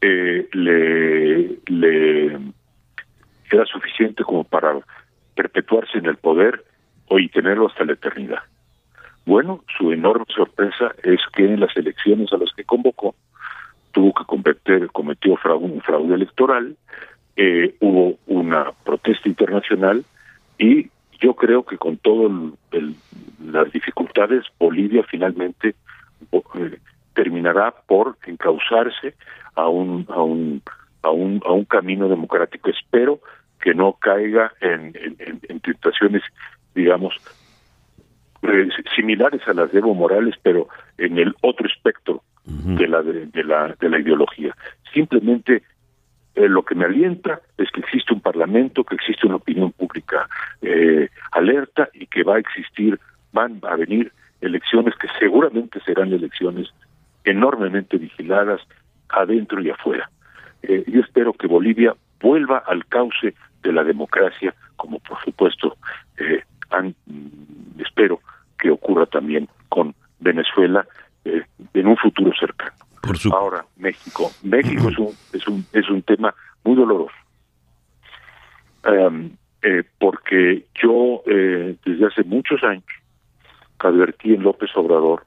eh, 0.00 0.48
le, 0.52 1.58
le 1.66 2.38
era 3.50 3.64
suficiente 3.64 4.22
como 4.22 4.44
para 4.44 4.78
perpetuarse 5.34 5.98
en 5.98 6.06
el 6.06 6.16
poder 6.16 6.64
y 7.10 7.28
tenerlo 7.28 7.68
hasta 7.68 7.84
la 7.84 7.94
eternidad. 7.94 8.42
Bueno, 9.24 9.64
su 9.76 9.92
enorme 9.92 10.26
sorpresa 10.34 10.92
es 11.02 11.20
que 11.34 11.44
en 11.44 11.60
las 11.60 11.76
elecciones 11.76 12.32
a 12.32 12.38
las 12.38 12.52
que 12.54 12.64
convocó 12.64 13.14
cometió 14.92 15.36
fraude, 15.36 15.64
un 15.66 15.80
fraude 15.80 16.14
electoral, 16.14 16.76
eh, 17.36 17.74
hubo 17.80 18.18
una 18.26 18.72
protesta 18.84 19.28
internacional 19.28 20.04
y 20.58 20.88
yo 21.20 21.34
creo 21.34 21.64
que 21.64 21.78
con 21.78 21.96
todas 21.96 22.30
las 23.44 23.72
dificultades 23.72 24.44
Bolivia 24.58 25.04
finalmente 25.08 25.74
eh, 26.32 26.78
terminará 27.14 27.74
por 27.86 28.16
encauzarse 28.26 29.14
a 29.54 29.68
un, 29.68 30.06
a 30.08 30.22
un 30.22 30.62
a 31.02 31.10
un 31.10 31.40
a 31.44 31.52
un 31.52 31.64
camino 31.64 32.08
democrático. 32.08 32.70
Espero 32.70 33.20
que 33.60 33.74
no 33.74 33.94
caiga 33.94 34.52
en, 34.60 34.92
en, 35.48 35.60
tentaciones, 35.60 36.22
digamos, 36.74 37.14
eh, 38.42 38.68
similares 38.94 39.46
a 39.48 39.52
las 39.52 39.72
de 39.72 39.78
Evo 39.78 39.94
Morales, 39.94 40.34
pero 40.42 40.68
en 40.96 41.18
el 41.18 41.34
otro 41.42 41.66
espectro 41.66 42.22
de 42.64 42.88
la 42.88 43.02
de, 43.02 43.44
la 43.44 43.74
de 43.78 43.88
la 43.88 43.98
ideología. 43.98 44.54
Simplemente 44.92 45.62
eh, 46.38 46.48
lo 46.48 46.62
que 46.62 46.74
me 46.74 46.84
alienta 46.84 47.40
es 47.56 47.68
que 47.70 47.80
existe 47.80 48.14
un 48.14 48.20
parlamento, 48.20 48.84
que 48.84 48.94
existe 48.94 49.26
una 49.26 49.36
opinión 49.36 49.72
pública 49.72 50.28
eh, 50.62 51.08
alerta 51.32 51.88
y 51.92 52.06
que 52.06 52.22
va 52.22 52.36
a 52.36 52.38
existir, 52.38 52.98
van 53.32 53.60
a 53.62 53.74
venir 53.74 54.12
elecciones 54.40 54.94
que 54.96 55.08
seguramente 55.18 55.80
serán 55.80 56.12
elecciones 56.12 56.68
enormemente 57.24 57.96
vigiladas 57.96 58.60
adentro 59.08 59.60
y 59.60 59.70
afuera. 59.70 60.10
Eh, 60.62 60.84
yo 60.86 61.00
espero 61.00 61.32
que 61.32 61.48
Bolivia 61.48 61.94
vuelva 62.20 62.58
al 62.58 62.86
cauce 62.86 63.34
de 63.62 63.72
la 63.72 63.82
democracia, 63.82 64.54
como 64.76 65.00
por 65.00 65.20
supuesto 65.24 65.76
eh, 66.18 66.44
mm, 66.70 67.80
espero 67.80 68.20
que 68.58 68.70
ocurra 68.70 69.06
también 69.06 69.48
con 69.68 69.94
Venezuela 70.20 70.86
en 71.24 71.86
un 71.86 71.96
futuro 71.96 72.32
Ahora 73.32 73.64
México, 73.76 74.30
México 74.42 74.88
es 74.88 74.98
un 74.98 75.14
es 75.32 75.48
un 75.48 75.64
es 75.72 75.88
un 75.88 76.02
tema 76.02 76.34
muy 76.64 76.76
doloroso. 76.76 77.14
Em, 78.84 79.30
porque 79.98 80.64
yo 80.80 81.22
desde 81.26 82.06
hace 82.06 82.22
muchos 82.22 82.62
años 82.62 82.84
advertí 83.78 84.34
en 84.34 84.42
López 84.42 84.70
Obrador 84.76 85.24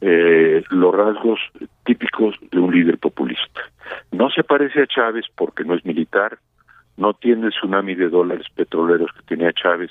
eh, 0.00 0.62
los 0.70 0.94
rasgos 0.94 1.38
típicos 1.84 2.36
de 2.50 2.58
un 2.58 2.74
líder 2.74 2.98
populista. 2.98 3.60
No 4.10 4.30
se 4.30 4.44
parece 4.44 4.82
a 4.82 4.86
Chávez 4.86 5.26
porque 5.34 5.64
no 5.64 5.74
es 5.74 5.84
militar, 5.84 6.38
no 6.96 7.12
tiene 7.14 7.46
el 7.46 7.52
tsunami 7.52 7.94
de 7.94 8.08
dólares 8.08 8.46
petroleros 8.54 9.10
que 9.12 9.22
tenía 9.22 9.52
Chávez, 9.52 9.90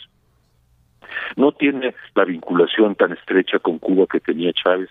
no 1.36 1.52
tiene 1.52 1.94
la 2.16 2.26
vinculación 2.26 2.96
tan 2.96 3.12
estrecha 3.14 3.60
con 3.60 3.80
Cuba 3.80 4.06
que 4.12 4.20
tenía 4.20 4.52
Chávez, 4.54 4.90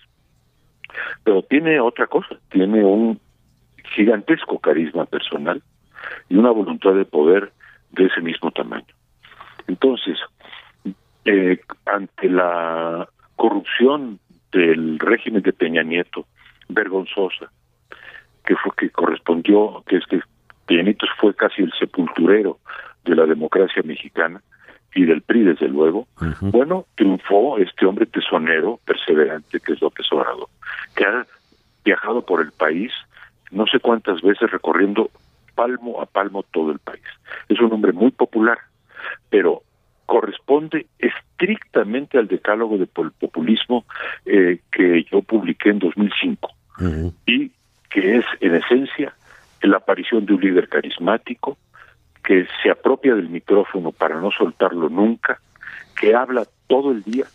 pero 1.24 1.42
tiene 1.42 1.80
otra 1.80 2.06
cosa, 2.06 2.36
tiene 2.50 2.84
un 2.84 3.20
gigantesco 3.94 4.58
carisma 4.58 5.06
personal 5.06 5.62
y 6.28 6.36
una 6.36 6.50
voluntad 6.50 6.94
de 6.94 7.04
poder 7.04 7.52
de 7.92 8.06
ese 8.06 8.20
mismo 8.20 8.50
tamaño. 8.50 8.94
Entonces, 9.66 10.18
eh, 11.24 11.60
ante 11.86 12.28
la 12.28 13.08
corrupción 13.36 14.18
del 14.52 14.98
régimen 14.98 15.42
de 15.42 15.52
Peña 15.52 15.82
Nieto, 15.82 16.26
vergonzosa, 16.68 17.50
que 18.44 18.56
fue 18.56 18.72
que 18.76 18.90
correspondió, 18.90 19.82
que 19.86 19.96
este 19.96 20.22
Peña 20.66 20.82
Nieto 20.82 21.06
fue 21.18 21.34
casi 21.34 21.62
el 21.62 21.72
sepulturero 21.78 22.58
de 23.04 23.14
la 23.16 23.26
democracia 23.26 23.82
mexicana 23.82 24.42
y 24.94 25.04
del 25.04 25.22
PRI 25.22 25.44
desde 25.44 25.68
luego, 25.68 26.06
bueno, 26.40 26.86
triunfó 26.96 27.58
este 27.58 27.86
hombre 27.86 28.06
tesonero, 28.06 28.80
perseverante, 28.84 29.60
que 29.60 29.72
es 29.74 29.80
López 29.80 30.06
Obrador, 30.12 30.48
que 30.94 31.04
ha 31.04 31.26
viajado 31.84 32.22
por 32.22 32.40
el 32.40 32.52
país 32.52 32.92
no 33.50 33.66
sé 33.66 33.80
cuántas 33.80 34.22
veces 34.22 34.50
recorriendo 34.50 35.10
palmo 35.54 36.00
a 36.00 36.06
palmo 36.06 36.44
todo 36.44 36.70
el 36.72 36.78
país. 36.78 37.02
Es 37.48 37.60
un 37.60 37.72
hombre 37.72 37.92
muy 37.92 38.10
popular, 38.10 38.58
pero 39.28 39.62
corresponde 40.06 40.86
estrictamente 40.98 42.18
al 42.18 42.26
decálogo 42.26 42.78
de 42.78 42.86
populismo 42.86 43.84
eh, 44.24 44.60
que 44.72 45.04
yo 45.10 45.22
publiqué 45.22 45.70
en 45.70 45.78
2005 45.78 46.50
y 47.26 47.50
que 47.90 48.16
es 48.16 48.24
en 48.40 48.54
esencia 48.54 49.14
la 49.62 49.76
aparición 49.76 50.24
de 50.24 50.34
un 50.34 50.40
líder 50.40 50.68
carismático 50.68 51.58
que 52.22 52.46
se 52.62 52.70
apropia 52.70 53.14
del 53.14 53.28
micrófono 53.28 53.92
para 53.92 54.20
no 54.20 54.30
soltarlo 54.30 54.88
nunca, 54.88 55.40
que 55.98 56.14
habla 56.14 56.46
todo 56.66 56.92
el 56.92 57.02
día, 57.02 57.26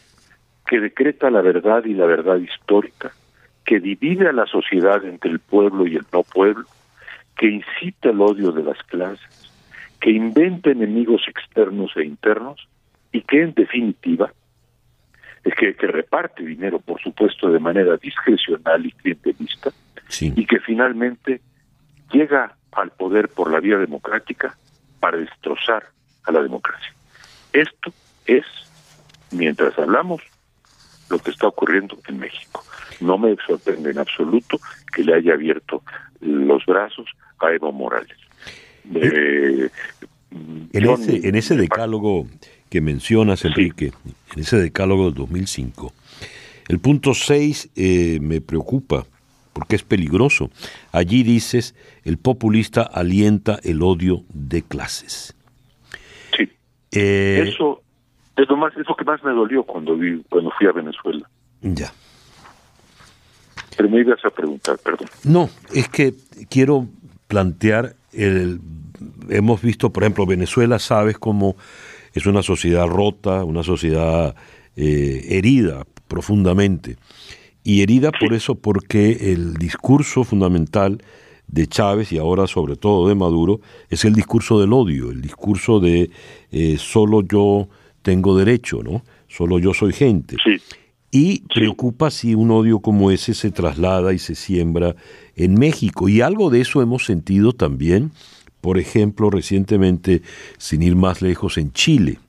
que 0.66 0.80
decreta 0.80 1.30
la 1.30 1.42
verdad 1.42 1.86
y 1.86 1.94
la 1.94 2.06
verdad 2.06 2.38
histórica, 2.38 3.12
que 3.66 3.80
divide 3.80 4.30
a 4.30 4.34
la 4.34 4.46
sociedad 4.46 5.04
entre 5.06 5.32
el 5.32 5.40
pueblo 5.40 5.88
y 5.88 5.96
el 5.96 6.06
no 6.12 6.24
pueblo, 6.24 6.66
que 7.36 7.48
incita 7.48 8.10
el 8.10 8.22
odio 8.22 8.52
de 8.52 8.64
las 8.64 8.82
clases, 8.84 9.52
que 10.00 10.12
inventa 10.12 10.72
enemigos 10.72 11.24
externos 11.28 11.92
e 11.96 12.06
internos 12.06 12.68
y 13.12 13.22
que 13.22 13.42
en 13.42 13.54
definitiva 13.54 14.32
es 15.44 15.54
que, 15.54 15.74
reparte 15.88 16.44
dinero, 16.44 16.80
por 16.80 17.00
supuesto, 17.00 17.52
de 17.52 17.60
manera 17.60 17.98
discrecional 17.98 18.84
y 18.84 18.92
clientelista, 18.92 19.72
y 20.20 20.46
que 20.46 20.60
finalmente 20.60 21.42
llega 22.12 22.56
al 22.72 22.90
poder 22.92 23.30
por 23.30 23.52
la 23.52 23.60
vía 23.60 23.78
democrática 23.78 24.58
para 25.06 25.20
destrozar 25.20 25.84
a 26.24 26.32
la 26.32 26.42
democracia. 26.42 26.92
Esto 27.54 27.94
es, 28.26 28.44
mientras 29.30 29.78
hablamos, 29.78 30.20
lo 31.12 31.20
que 31.20 31.30
está 31.30 31.46
ocurriendo 31.46 31.96
en 32.08 32.18
México. 32.18 32.64
No 33.02 33.20
me 33.20 33.36
sorprende 33.46 33.92
en 33.92 34.00
absoluto 34.00 34.60
que 34.92 35.04
le 35.04 35.14
haya 35.14 35.34
abierto 35.34 35.84
los 36.22 36.66
brazos 36.66 37.06
a 37.38 37.52
Evo 37.52 37.72
Morales. 37.72 38.18
Eh, 38.96 39.70
en, 40.74 40.90
ese, 40.90 41.28
en 41.28 41.36
ese 41.36 41.56
decálogo 41.56 42.26
que 42.72 42.82
mencionas, 42.82 43.46
Enrique, 43.46 43.94
en 44.36 44.40
ese 44.40 44.58
decálogo 44.58 45.06
del 45.06 45.14
2005, 45.14 45.94
el 46.68 46.80
punto 46.80 47.14
6 47.14 47.70
eh, 47.76 48.18
me 48.22 48.42
preocupa 48.42 49.06
porque 49.56 49.78
es 49.78 49.84
peligroso. 49.84 50.50
Allí 50.92 51.24
dices, 51.24 51.76
el 52.04 52.18
populista 52.18 52.82
alienta 52.82 53.58
el 53.64 53.82
odio 53.82 54.24
de 54.34 54.64
clases. 54.64 55.34
Sí. 56.36 56.50
Eh, 56.92 57.46
eso 57.48 57.82
es 58.36 58.50
lo, 58.50 58.58
más, 58.58 58.74
que 58.74 59.04
más 59.06 59.24
me 59.24 59.32
dolió 59.32 59.64
cuando, 59.64 59.96
vi, 59.96 60.22
cuando 60.30 60.52
fui 60.58 60.68
a 60.68 60.74
Venezuela. 60.74 61.26
Ya. 61.62 61.94
Pero 63.78 63.90
me 63.90 64.02
ibas 64.02 64.24
a 64.26 64.30
preguntar, 64.30 64.78
perdón. 64.84 65.08
No, 65.24 65.50
es 65.74 65.88
que 65.88 66.14
quiero 66.50 66.88
plantear 67.30 67.96
el 68.12 68.60
hemos 69.30 69.62
visto, 69.62 69.92
por 69.92 70.04
ejemplo, 70.04 70.26
Venezuela, 70.26 70.80
sabes 70.80 71.18
cómo 71.18 71.56
es 72.14 72.26
una 72.26 72.44
sociedad 72.44 72.88
rota, 72.88 73.46
una 73.46 73.64
sociedad 73.64 74.36
eh, 74.76 75.26
herida 75.30 75.86
profundamente. 76.08 76.98
Y 77.66 77.82
herida 77.82 78.12
por 78.12 78.36
eso 78.36 78.54
porque 78.54 79.34
el 79.34 79.56
discurso 79.56 80.24
fundamental 80.24 81.02
de 81.48 81.66
Chávez 81.66 82.12
y 82.12 82.20
ahora 82.20 82.46
sobre 82.46 82.76
todo 82.76 83.10
de 83.10 83.16
Maduro 83.16 83.60
es 83.90 84.06
el 84.06 84.14
discurso 84.14 84.62
del 84.62 84.72
odio, 84.72 85.10
el 85.10 85.20
discurso 85.20 85.80
de 85.80 86.12
eh, 86.52 86.78
solo 86.78 87.24
yo 87.24 87.68
tengo 88.04 88.38
derecho, 88.38 88.84
¿no? 88.84 89.04
Solo 89.28 89.58
yo 89.58 89.74
soy 89.74 89.94
gente. 89.94 90.38
Y 91.10 91.42
preocupa 91.56 92.12
si 92.12 92.36
un 92.36 92.52
odio 92.52 92.82
como 92.82 93.10
ese 93.10 93.34
se 93.34 93.50
traslada 93.50 94.14
y 94.14 94.20
se 94.20 94.36
siembra 94.36 94.96
en 95.36 95.56
México. 95.56 96.08
Y 96.08 96.22
algo 96.22 96.52
de 96.52 96.62
eso 96.62 96.84
hemos 96.84 97.04
sentido 97.06 97.52
también, 97.52 98.12
por 98.62 98.78
ejemplo, 98.78 99.32
recientemente, 99.32 100.22
sin 100.60 100.84
ir 100.84 100.96
más 100.96 101.24
lejos, 101.24 101.58
en 101.58 101.72
Chile, 101.72 102.20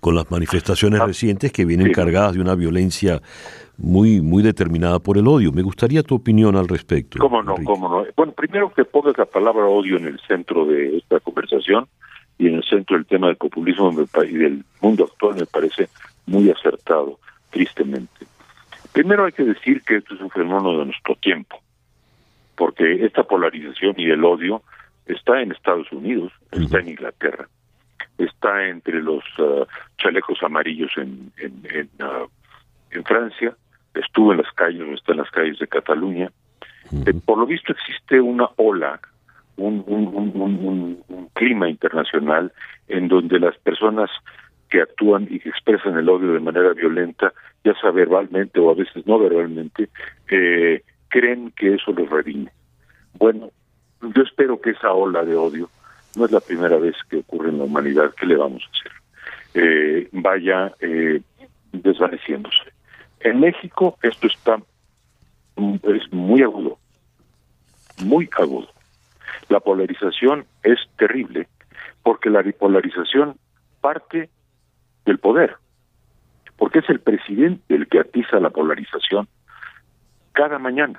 con 0.00 0.14
las 0.14 0.30
manifestaciones 0.30 1.00
ah, 1.00 1.06
recientes 1.06 1.52
que 1.52 1.64
vienen 1.64 1.92
cargadas 1.92 2.34
de 2.34 2.40
una 2.40 2.54
violencia 2.54 3.20
muy, 3.78 4.20
muy 4.20 4.42
determinada 4.42 4.98
por 4.98 5.18
el 5.18 5.26
odio. 5.26 5.52
Me 5.52 5.62
gustaría 5.62 6.02
tu 6.02 6.14
opinión 6.14 6.56
al 6.56 6.68
respecto. 6.68 7.18
¿Cómo 7.18 7.42
no? 7.42 7.54
¿Cómo 7.64 7.88
no? 7.88 8.04
Bueno, 8.16 8.32
primero 8.32 8.72
que 8.72 8.84
pongas 8.84 9.16
la 9.18 9.26
palabra 9.26 9.64
odio 9.66 9.96
en 9.96 10.06
el 10.06 10.20
centro 10.20 10.66
de 10.66 10.98
esta 10.98 11.20
conversación 11.20 11.86
y 12.38 12.48
en 12.48 12.54
el 12.54 12.64
centro 12.64 12.96
del 12.96 13.06
tema 13.06 13.28
del 13.28 13.36
populismo 13.36 13.92
y 13.92 14.36
del 14.36 14.64
mundo 14.80 15.04
actual 15.04 15.36
me 15.36 15.46
parece 15.46 15.88
muy 16.26 16.50
acertado, 16.50 17.18
tristemente. 17.50 18.26
Primero 18.92 19.24
hay 19.24 19.32
que 19.32 19.44
decir 19.44 19.82
que 19.82 19.96
esto 19.96 20.14
es 20.14 20.20
un 20.20 20.30
fenómeno 20.30 20.78
de 20.78 20.86
nuestro 20.86 21.14
tiempo, 21.16 21.60
porque 22.56 23.04
esta 23.04 23.24
polarización 23.24 23.94
y 23.96 24.10
el 24.10 24.24
odio 24.24 24.62
está 25.06 25.40
en 25.40 25.52
Estados 25.52 25.90
Unidos, 25.92 26.32
está 26.50 26.80
en 26.80 26.90
Inglaterra, 26.90 27.48
está 28.18 28.68
entre 28.68 29.02
los 29.02 29.24
uh, 29.38 29.66
chalecos 29.98 30.42
amarillos 30.42 30.92
en, 30.96 31.32
en, 31.36 31.62
en, 31.70 31.88
uh, 32.04 32.28
en 32.90 33.04
Francia, 33.04 33.56
estuvo 33.94 34.32
en 34.32 34.38
las 34.38 34.52
calles 34.52 34.82
o 34.82 34.94
está 34.94 35.12
en 35.12 35.18
las 35.18 35.30
calles 35.30 35.58
de 35.58 35.66
Cataluña. 35.66 36.30
Eh, 37.06 37.14
por 37.24 37.38
lo 37.38 37.46
visto 37.46 37.72
existe 37.72 38.20
una 38.20 38.48
ola, 38.56 39.00
un, 39.56 39.84
un, 39.86 41.28
clima 41.34 41.68
internacional 41.68 42.52
en 42.88 43.08
donde 43.08 43.40
las 43.40 43.56
personas 43.58 44.10
que 44.68 44.80
actúan 44.80 45.26
y 45.28 45.40
que 45.40 45.48
expresan 45.48 45.96
el 45.96 46.08
odio 46.08 46.32
de 46.32 46.40
manera 46.40 46.72
violenta, 46.72 47.32
ya 47.64 47.74
sea 47.80 47.90
verbalmente 47.90 48.60
o 48.60 48.70
a 48.70 48.74
veces 48.74 49.06
no 49.06 49.18
verbalmente, 49.18 49.88
eh, 50.30 50.82
creen 51.08 51.52
que 51.56 51.74
eso 51.74 51.92
los 51.92 52.08
redime. 52.08 52.50
Bueno, 53.14 53.50
yo 54.00 54.22
espero 54.22 54.60
que 54.60 54.70
esa 54.70 54.92
ola 54.92 55.24
de 55.24 55.36
odio, 55.36 55.68
no 56.16 56.24
es 56.26 56.30
la 56.30 56.40
primera 56.40 56.76
vez 56.76 56.96
que 57.08 57.18
ocurre 57.18 57.50
en 57.50 57.58
la 57.58 57.64
humanidad, 57.64 58.14
¿qué 58.14 58.26
le 58.26 58.36
vamos 58.36 58.62
a 58.64 58.78
hacer? 58.78 58.92
Eh, 59.54 60.08
vaya 60.12 60.72
eh, 60.80 61.20
desvaneciéndose. 61.72 62.72
En 63.20 63.40
México 63.40 63.98
esto 64.02 64.26
está 64.26 64.58
es 65.56 66.12
muy 66.12 66.42
agudo, 66.42 66.78
muy 68.04 68.28
agudo. 68.38 68.68
La 69.48 69.60
polarización 69.60 70.46
es 70.62 70.78
terrible 70.96 71.48
porque 72.02 72.30
la 72.30 72.42
bipolarización 72.42 73.36
parte 73.80 74.30
del 75.04 75.18
poder, 75.18 75.56
porque 76.56 76.80
es 76.80 76.88
el 76.88 77.00
presidente 77.00 77.74
el 77.74 77.86
que 77.88 78.00
atiza 78.00 78.40
la 78.40 78.50
polarización 78.50 79.28
cada 80.32 80.58
mañana. 80.58 80.98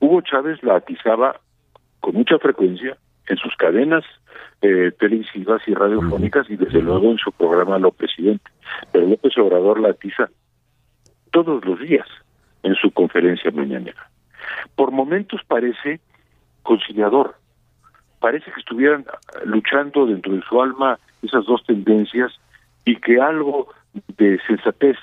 Hugo 0.00 0.20
Chávez 0.22 0.62
la 0.62 0.76
atizaba 0.76 1.40
con 2.00 2.14
mucha 2.14 2.38
frecuencia 2.38 2.96
en 3.26 3.36
sus 3.36 3.54
cadenas 3.56 4.04
eh, 4.62 4.92
televisivas 4.98 5.62
y 5.66 5.74
radiofónicas 5.74 6.48
y 6.50 6.56
desde 6.56 6.80
luego 6.82 7.10
en 7.10 7.18
su 7.18 7.32
programa 7.32 7.78
Lo 7.78 7.90
Presidente. 7.90 8.50
Pero 8.92 9.06
López 9.06 9.36
Obrador 9.38 9.80
la 9.80 9.90
atiza 9.90 10.28
todos 11.30 11.64
los 11.64 11.80
días 11.80 12.06
en 12.62 12.74
su 12.74 12.90
conferencia 12.90 13.50
mañanera. 13.50 14.10
Por 14.76 14.90
momentos 14.90 15.40
parece 15.46 16.00
conciliador, 16.62 17.36
parece 18.20 18.50
que 18.52 18.60
estuvieran 18.60 19.04
luchando 19.44 20.06
dentro 20.06 20.32
de 20.32 20.42
su 20.48 20.60
alma 20.62 20.98
esas 21.22 21.44
dos 21.46 21.64
tendencias 21.64 22.32
y 22.84 22.96
que 22.96 23.20
algo 23.20 23.68
de 24.16 24.38
sensatez 24.46 24.96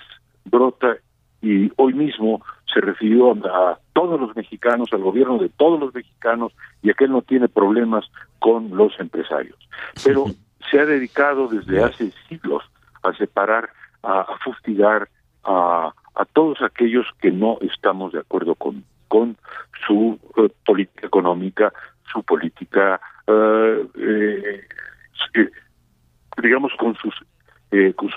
brota 0.46 0.98
y 1.42 1.72
hoy 1.78 1.94
mismo 1.94 2.44
se 2.74 2.82
refirió 2.82 3.32
a 3.32 3.80
todos 3.94 4.20
los 4.20 4.36
mexicanos, 4.36 4.90
al 4.94 5.02
gobierno 5.02 5.38
de 5.38 5.50
todos 5.50 5.80
los 5.80 5.94
mexicanos 5.94 6.54
y 6.82 6.90
a 6.90 6.94
que 6.94 7.06
él 7.06 7.12
no 7.12 7.22
tiene 7.22 7.48
problemas 7.48 8.06
con 8.40 8.76
los 8.76 8.98
empresarios. 9.00 9.58
Pero 10.04 10.26
se 10.70 10.80
ha 10.80 10.86
dedicado 10.86 11.48
desde 11.48 11.84
hace 11.84 12.12
siglos 12.30 12.64
a 13.04 13.14
separar, 13.14 13.70
a, 14.04 14.22
a 14.22 14.38
fustigar, 14.44 15.10
a, 15.44 15.94
a 16.16 16.26
todos 16.26 16.62
aquellos 16.62 17.08
que 17.20 17.32
no 17.32 17.58
estamos 17.62 18.14
de 18.14 18.20
acuerdo 18.20 18.56
con, 18.56 18.84
con 19.08 19.38
su 19.86 20.20
eh, 20.38 20.50
política 20.66 21.08
económica, 21.08 21.74
su 22.12 22.24
política, 22.24 23.00
eh, 23.28 23.88
eh, 23.98 24.62
digamos, 26.42 26.74
con 26.78 26.96
sus 26.96 27.14
con 27.96 28.10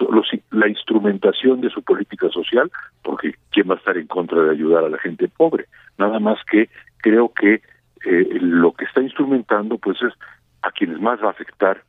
la 0.50 0.68
instrumentación 0.68 1.60
de 1.60 1.70
su 1.70 1.82
política 1.82 2.28
social, 2.30 2.70
porque 3.02 3.36
¿quién 3.50 3.70
va 3.70 3.74
a 3.74 3.78
estar 3.78 3.96
en 3.96 4.06
contra 4.08 4.42
de 4.42 4.50
ayudar 4.50 4.84
a 4.84 4.88
la 4.88 4.98
gente 4.98 5.28
pobre? 5.28 5.66
Nada 5.96 6.18
más 6.18 6.38
que 6.50 6.68
creo 6.98 7.32
que 7.32 7.62
lo 8.40 8.72
que 8.72 8.84
está 8.84 9.00
instrumentando, 9.00 9.78
pues 9.78 10.02
es 10.02 10.12
a 10.62 10.70
quienes 10.72 11.00
más 11.00 11.22
va 11.22 11.28
a 11.28 11.30
afectar 11.30 11.82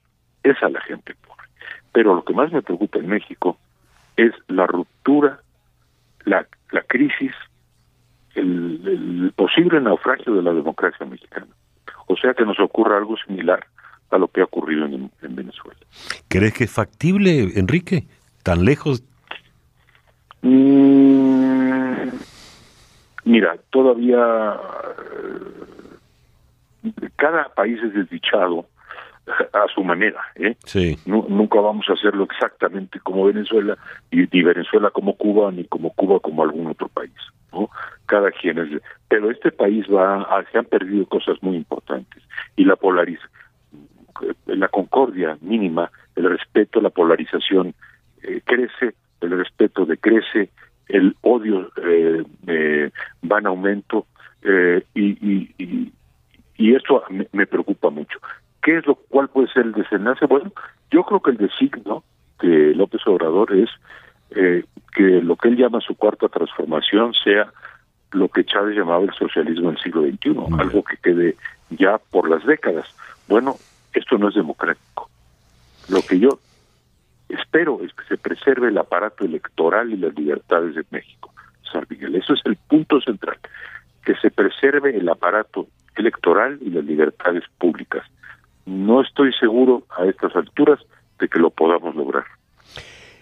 es 0.43 0.61
a 0.61 0.69
la 0.69 0.81
gente 0.81 1.15
pobre. 1.27 1.47
Pero 1.91 2.13
lo 2.13 2.23
que 2.23 2.33
más 2.33 2.51
me 2.51 2.61
preocupa 2.61 2.99
en 2.99 3.07
México 3.07 3.57
es 4.15 4.33
la 4.47 4.67
ruptura 4.67 5.39
la, 6.25 6.45
la 6.71 6.81
crisis, 6.81 7.33
el, 8.33 9.31
posible 9.35 9.79
naufragio 9.79 10.33
de 10.33 10.41
la 10.41 10.53
democracia 10.53 11.05
mexicana. 11.05 11.47
O 12.07 12.15
sea 12.17 12.33
que 12.33 12.45
nos 12.45 12.59
ocurra 12.59 12.97
algo 12.97 13.15
similar 13.17 13.65
a 14.11 14.17
lo 14.17 14.27
que 14.27 14.41
ha 14.41 14.45
ocurrido 14.45 14.85
en, 14.85 15.11
Venezuela. 15.21 15.79
¿Crees 16.27 16.53
que 16.53 16.63
es 16.65 16.71
factible, 16.71 17.51
Enrique? 17.55 18.07
¿Tan 18.43 18.63
lejos? 18.63 19.03
Mm, 20.41 22.09
mira, 23.25 23.57
todavía 23.71 24.59
eh, 26.83 27.09
cada 27.15 27.49
país 27.49 27.81
es 27.83 27.93
desdichado 27.93 28.67
a 29.53 29.65
su 29.73 29.83
manera. 29.83 30.21
¿eh? 30.35 30.55
Sí. 30.65 30.97
nunca 31.05 31.59
vamos 31.59 31.85
a 31.89 31.93
hacerlo 31.93 32.25
exactamente 32.25 32.99
como 32.99 33.25
Venezuela, 33.25 33.77
y 34.11 34.27
ni 34.31 34.43
Venezuela 34.43 34.91
como 34.91 35.15
Cuba, 35.15 35.51
ni 35.51 35.65
como 35.65 35.91
Cuba 35.91 36.19
como 36.19 36.43
algún 36.43 36.67
otro 36.67 36.87
país. 36.89 37.13
¿no? 37.51 37.69
Cada 38.05 38.31
quien 38.31 38.59
es. 38.59 38.81
Pero 39.07 39.31
este 39.31 39.51
país 39.51 39.85
va, 39.87 40.21
a, 40.21 40.43
se 40.51 40.57
han 40.57 40.65
perdido 40.65 41.05
cosas 41.05 41.41
muy 41.41 41.55
importantes. 41.55 42.21
Y 42.55 42.65
la 42.65 42.75
polarización, 42.75 43.31
la 44.45 44.67
concordia 44.67 45.37
mínima, 45.41 45.91
el 46.15 46.29
respeto, 46.29 46.81
la 46.81 46.89
polarización 46.89 47.73
eh, 48.23 48.41
crece, 48.43 48.95
el 49.21 49.31
respeto 49.31 49.85
decrece, 49.85 50.49
el 50.87 51.15
odio 51.21 51.71
eh, 51.83 52.23
eh, 52.47 52.91
va 53.29 53.39
en 53.39 53.47
aumento 53.47 54.05
eh, 54.43 54.83
y, 54.93 55.03
y, 55.03 55.55
y, 55.57 55.93
y 56.57 56.75
eso 56.75 57.03
me 57.31 57.47
preocupa 57.47 57.89
mucho. 57.89 58.19
¿Qué 58.65 58.77
es 58.77 58.87
lo 58.87 58.95
cuál 58.95 59.27
puede 59.27 59.47
ser 59.49 59.65
el 59.65 59.73
desenlace? 59.73 60.25
Bueno, 60.25 60.51
yo 60.89 61.03
creo 61.03 61.19
que 61.21 61.31
el 61.31 61.37
designo 61.37 62.03
de 62.41 62.73
López 62.73 63.01
Obrador 63.05 63.53
es 63.55 63.69
eh, 64.31 64.65
que 64.95 65.03
lo 65.21 65.35
que 65.35 65.49
él 65.49 65.57
llama 65.57 65.81
su 65.81 65.95
cuarta 65.95 66.27
transformación 66.29 67.13
sea 67.13 67.51
lo 68.11 68.27
que 68.29 68.43
Chávez 68.43 68.75
llamaba 68.75 69.03
el 69.03 69.13
socialismo 69.13 69.69
del 69.69 69.79
siglo 69.79 70.01
XXI, 70.01 70.35
algo 70.59 70.83
que 70.83 70.97
quede 70.97 71.35
ya 71.69 71.99
por 72.09 72.27
las 72.27 72.43
décadas. 72.45 72.87
Bueno, 73.27 73.55
esto 73.99 74.17
no 74.17 74.29
es 74.29 74.35
democrático. 74.35 75.09
Lo 75.89 76.01
que 76.01 76.19
yo 76.19 76.39
espero 77.29 77.81
es 77.83 77.93
que 77.93 78.03
se 78.07 78.17
preserve 78.17 78.69
el 78.69 78.77
aparato 78.77 79.25
electoral 79.25 79.91
y 79.91 79.97
las 79.97 80.15
libertades 80.15 80.75
de 80.75 80.85
México. 80.91 81.33
San 81.71 81.85
Miguel, 81.89 82.15
eso 82.15 82.33
es 82.33 82.41
el 82.45 82.55
punto 82.55 83.01
central, 83.01 83.37
que 84.03 84.15
se 84.15 84.31
preserve 84.31 84.95
el 84.95 85.07
aparato 85.09 85.67
electoral 85.95 86.59
y 86.61 86.69
las 86.69 86.85
libertades 86.85 87.43
públicas 87.57 88.03
no 88.65 89.01
estoy 89.01 89.31
seguro 89.39 89.83
a 89.97 90.05
estas 90.05 90.35
alturas 90.35 90.79
de 91.19 91.27
que 91.27 91.39
lo 91.39 91.49
podamos 91.51 91.95
lograr. 91.95 92.25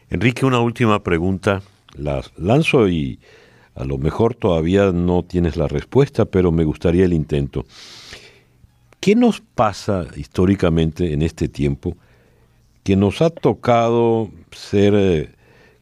Enrique, 0.09 0.45
una 0.45 0.59
última 0.59 1.03
pregunta. 1.03 1.61
La 1.95 2.21
lanzo 2.37 2.87
y 2.87 3.19
a 3.75 3.83
lo 3.83 3.97
mejor 3.97 4.35
todavía 4.35 4.91
no 4.91 5.23
tienes 5.23 5.57
la 5.57 5.67
respuesta, 5.67 6.25
pero 6.25 6.51
me 6.51 6.63
gustaría 6.63 7.05
el 7.05 7.13
intento. 7.13 7.65
¿Qué 9.03 9.17
nos 9.17 9.41
pasa 9.41 10.05
históricamente 10.15 11.11
en 11.11 11.23
este 11.23 11.49
tiempo 11.49 11.97
que 12.85 12.95
nos 12.95 13.21
ha 13.21 13.29
tocado 13.29 14.29
ser 14.51 14.93
eh, 14.95 15.35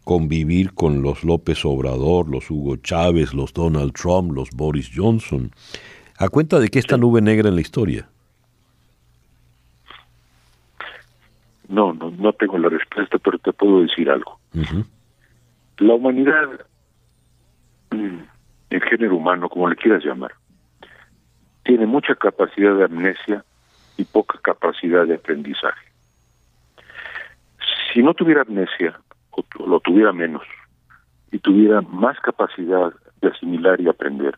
convivir 0.03 0.73
con 0.73 1.03
los 1.03 1.23
López 1.23 1.63
Obrador, 1.63 2.27
los 2.27 2.49
Hugo 2.49 2.77
Chávez, 2.77 3.36
los 3.36 3.53
Donald 3.53 3.93
Trump, 3.93 4.31
los 4.31 4.49
Boris 4.49 4.89
Johnson? 4.95 5.51
¿A 6.17 6.29
cuenta 6.29 6.57
de 6.57 6.69
que 6.69 6.79
esta 6.79 6.97
nube 6.97 7.21
negra 7.21 7.49
en 7.49 7.53
la 7.53 7.62
historia? 7.62 8.10
No, 11.69 11.93
no, 11.93 12.10
no 12.10 12.34
tengo 12.34 12.57
la 12.57 12.69
respuesta, 12.69 13.19
pero 13.19 13.38
te 13.38 13.53
puedo 13.53 13.84
decir 13.84 14.10
algo. 14.10 14.39
La 15.77 15.93
humanidad, 15.93 16.65
mm, 17.91 18.17
el 18.71 18.81
género 18.81 19.17
humano, 19.17 19.47
como 19.47 19.69
le 19.69 19.75
quieras 19.75 20.03
llamar, 20.03 20.31
tiene 21.71 21.86
mucha 21.86 22.15
capacidad 22.15 22.75
de 22.75 22.84
amnesia 22.84 23.45
y 23.95 24.03
poca 24.03 24.38
capacidad 24.43 25.07
de 25.07 25.15
aprendizaje. 25.15 25.88
Si 27.93 28.03
no 28.03 28.13
tuviera 28.13 28.41
amnesia, 28.41 28.99
o 29.29 29.41
lo 29.65 29.79
tuviera 29.79 30.12
menos, 30.12 30.43
y 31.31 31.39
tuviera 31.39 31.79
más 31.79 32.19
capacidad 32.19 32.91
de 33.21 33.29
asimilar 33.29 33.79
y 33.79 33.88
aprender, 33.88 34.38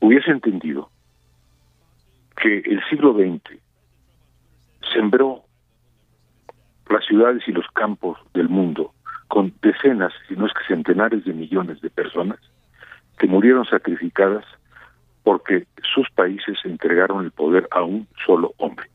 hubiese 0.00 0.32
entendido 0.32 0.90
que 2.36 2.58
el 2.58 2.82
siglo 2.90 3.12
XX 3.12 3.60
sembró 4.92 5.44
las 6.90 7.06
ciudades 7.06 7.44
y 7.46 7.52
los 7.52 7.68
campos 7.68 8.18
del 8.32 8.48
mundo 8.48 8.92
con 9.28 9.54
decenas, 9.62 10.12
si 10.26 10.34
no 10.34 10.46
es 10.46 10.52
que 10.52 10.66
centenares 10.66 11.24
de 11.24 11.32
millones 11.32 11.80
de 11.80 11.90
personas 11.90 12.40
que 13.18 13.28
murieron 13.28 13.64
sacrificadas 13.66 14.44
porque 15.24 15.66
sus 15.94 16.08
países 16.10 16.58
entregaron 16.64 17.24
el 17.24 17.32
poder 17.32 17.66
a 17.70 17.82
un 17.82 18.06
solo 18.24 18.52
hombre. 18.58 18.88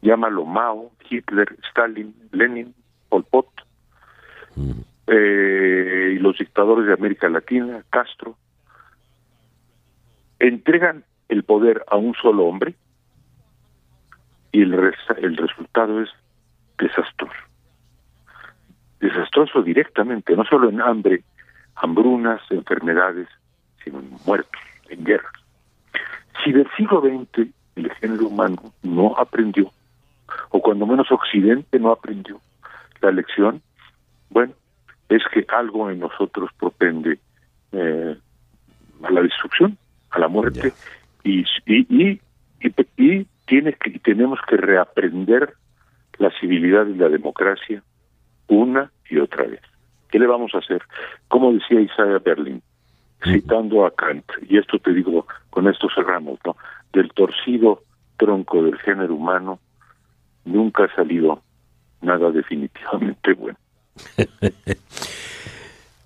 Llámalo 0.00 0.44
Mao, 0.44 0.90
Hitler, 1.08 1.56
Stalin, 1.68 2.14
Lenin, 2.32 2.74
Pol 3.08 3.24
Pot, 3.24 3.46
eh, 5.06 6.14
y 6.14 6.18
los 6.18 6.36
dictadores 6.38 6.86
de 6.86 6.94
América 6.94 7.28
Latina, 7.28 7.84
Castro, 7.90 8.36
entregan 10.38 11.04
el 11.28 11.44
poder 11.44 11.84
a 11.88 11.96
un 11.96 12.14
solo 12.14 12.44
hombre 12.44 12.74
y 14.50 14.62
el, 14.62 14.74
el 15.18 15.36
resultado 15.36 16.02
es 16.02 16.08
desastroso. 16.78 17.34
Desastroso 18.98 19.62
directamente, 19.62 20.34
no 20.34 20.44
solo 20.44 20.70
en 20.70 20.80
hambre, 20.80 21.22
hambrunas, 21.74 22.40
enfermedades, 22.50 23.28
sino 23.84 24.00
en 24.00 24.10
muertos, 24.26 24.60
en 24.92 25.04
guerras. 25.04 25.32
Si 26.44 26.52
del 26.52 26.68
siglo 26.76 27.00
XX 27.00 27.48
el 27.76 27.90
género 27.94 28.28
humano 28.28 28.72
no 28.82 29.16
aprendió, 29.16 29.70
o 30.50 30.60
cuando 30.60 30.86
menos 30.86 31.10
Occidente 31.10 31.78
no 31.78 31.90
aprendió 31.90 32.40
la 33.00 33.10
lección, 33.10 33.62
bueno, 34.30 34.52
es 35.08 35.22
que 35.32 35.44
algo 35.48 35.90
en 35.90 36.00
nosotros 36.00 36.50
propende 36.58 37.18
eh, 37.72 38.16
a 39.02 39.10
la 39.10 39.22
destrucción, 39.22 39.76
a 40.10 40.18
la 40.18 40.28
muerte, 40.28 40.72
y, 41.24 41.44
y, 41.66 42.20
y, 42.96 43.26
tiene 43.46 43.72
que, 43.74 43.98
tenemos 43.98 44.38
que 44.48 44.56
reaprender 44.56 45.54
la 46.18 46.30
civilidad 46.40 46.86
y 46.86 46.94
la 46.94 47.08
democracia 47.08 47.82
una 48.48 48.90
y 49.10 49.18
otra 49.18 49.44
vez. 49.44 49.60
¿Qué 50.10 50.18
le 50.18 50.26
vamos 50.26 50.54
a 50.54 50.58
hacer? 50.58 50.82
Como 51.28 51.52
decía 51.52 51.80
Isaiah 51.80 52.18
Berlin, 52.18 52.62
citando 53.24 53.86
a 53.86 53.90
Kant, 53.94 54.24
y 54.48 54.58
esto 54.58 54.78
te 54.78 54.92
digo, 54.92 55.26
con 55.50 55.68
esto 55.68 55.88
cerramos, 55.94 56.38
¿no? 56.44 56.56
Del 56.92 57.10
torcido 57.12 57.82
tronco 58.16 58.62
del 58.62 58.78
género 58.78 59.14
humano 59.14 59.58
nunca 60.44 60.84
ha 60.84 60.94
salido 60.94 61.42
nada 62.00 62.30
definitivamente 62.30 63.32
bueno. 63.38 63.58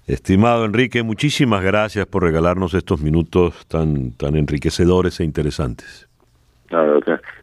Estimado 0.07 0.65
Enrique, 0.65 1.03
muchísimas 1.03 1.65
gracias 1.65 2.07
por 2.07 2.23
regalarnos 2.23 2.75
estos 2.75 3.01
minutos 3.01 3.67
tan, 3.67 4.13
tan 4.13 4.37
enriquecedores 4.37 5.19
e 5.19 5.25
interesantes. 5.25 6.09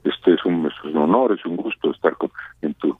este 0.05 0.33
es 0.33 0.45
un, 0.45 0.71
honor, 0.95 1.33
es 1.37 1.45
un 1.45 1.57
gusto 1.57 1.91
estar 1.91 2.15
en 2.61 2.73
tu, 2.75 2.97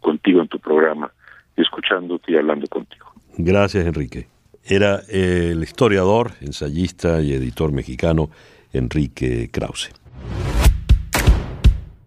contigo 0.00 0.42
en 0.42 0.48
tu 0.48 0.58
programa, 0.58 1.12
escuchándote 1.56 2.32
y 2.32 2.36
hablando 2.36 2.66
contigo. 2.66 3.06
Gracias, 3.38 3.86
Enrique. 3.86 4.31
Era 4.64 5.02
el 5.08 5.62
historiador, 5.62 6.32
ensayista 6.40 7.20
y 7.20 7.32
editor 7.32 7.72
mexicano 7.72 8.30
Enrique 8.72 9.50
Krause. 9.50 9.90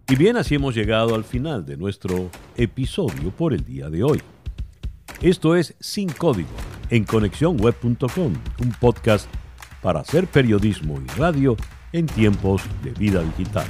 Y 0.08 0.16
bien, 0.16 0.36
así 0.36 0.54
hemos 0.54 0.74
llegado 0.74 1.14
al 1.14 1.24
final 1.24 1.66
de 1.66 1.76
nuestro 1.76 2.30
episodio 2.56 3.30
por 3.30 3.52
el 3.52 3.64
día 3.64 3.90
de 3.90 4.04
hoy. 4.04 4.22
Esto 5.20 5.56
es 5.56 5.74
Sin 5.80 6.08
Código 6.08 6.48
en 6.90 7.04
conexiónweb.com, 7.04 8.32
un 8.60 8.70
podcast 8.80 9.28
para 9.82 10.00
hacer 10.00 10.26
periodismo 10.26 11.00
y 11.00 11.18
radio 11.18 11.56
en 11.92 12.06
tiempos 12.06 12.62
de 12.82 12.90
vida 12.92 13.22
digital. 13.22 13.66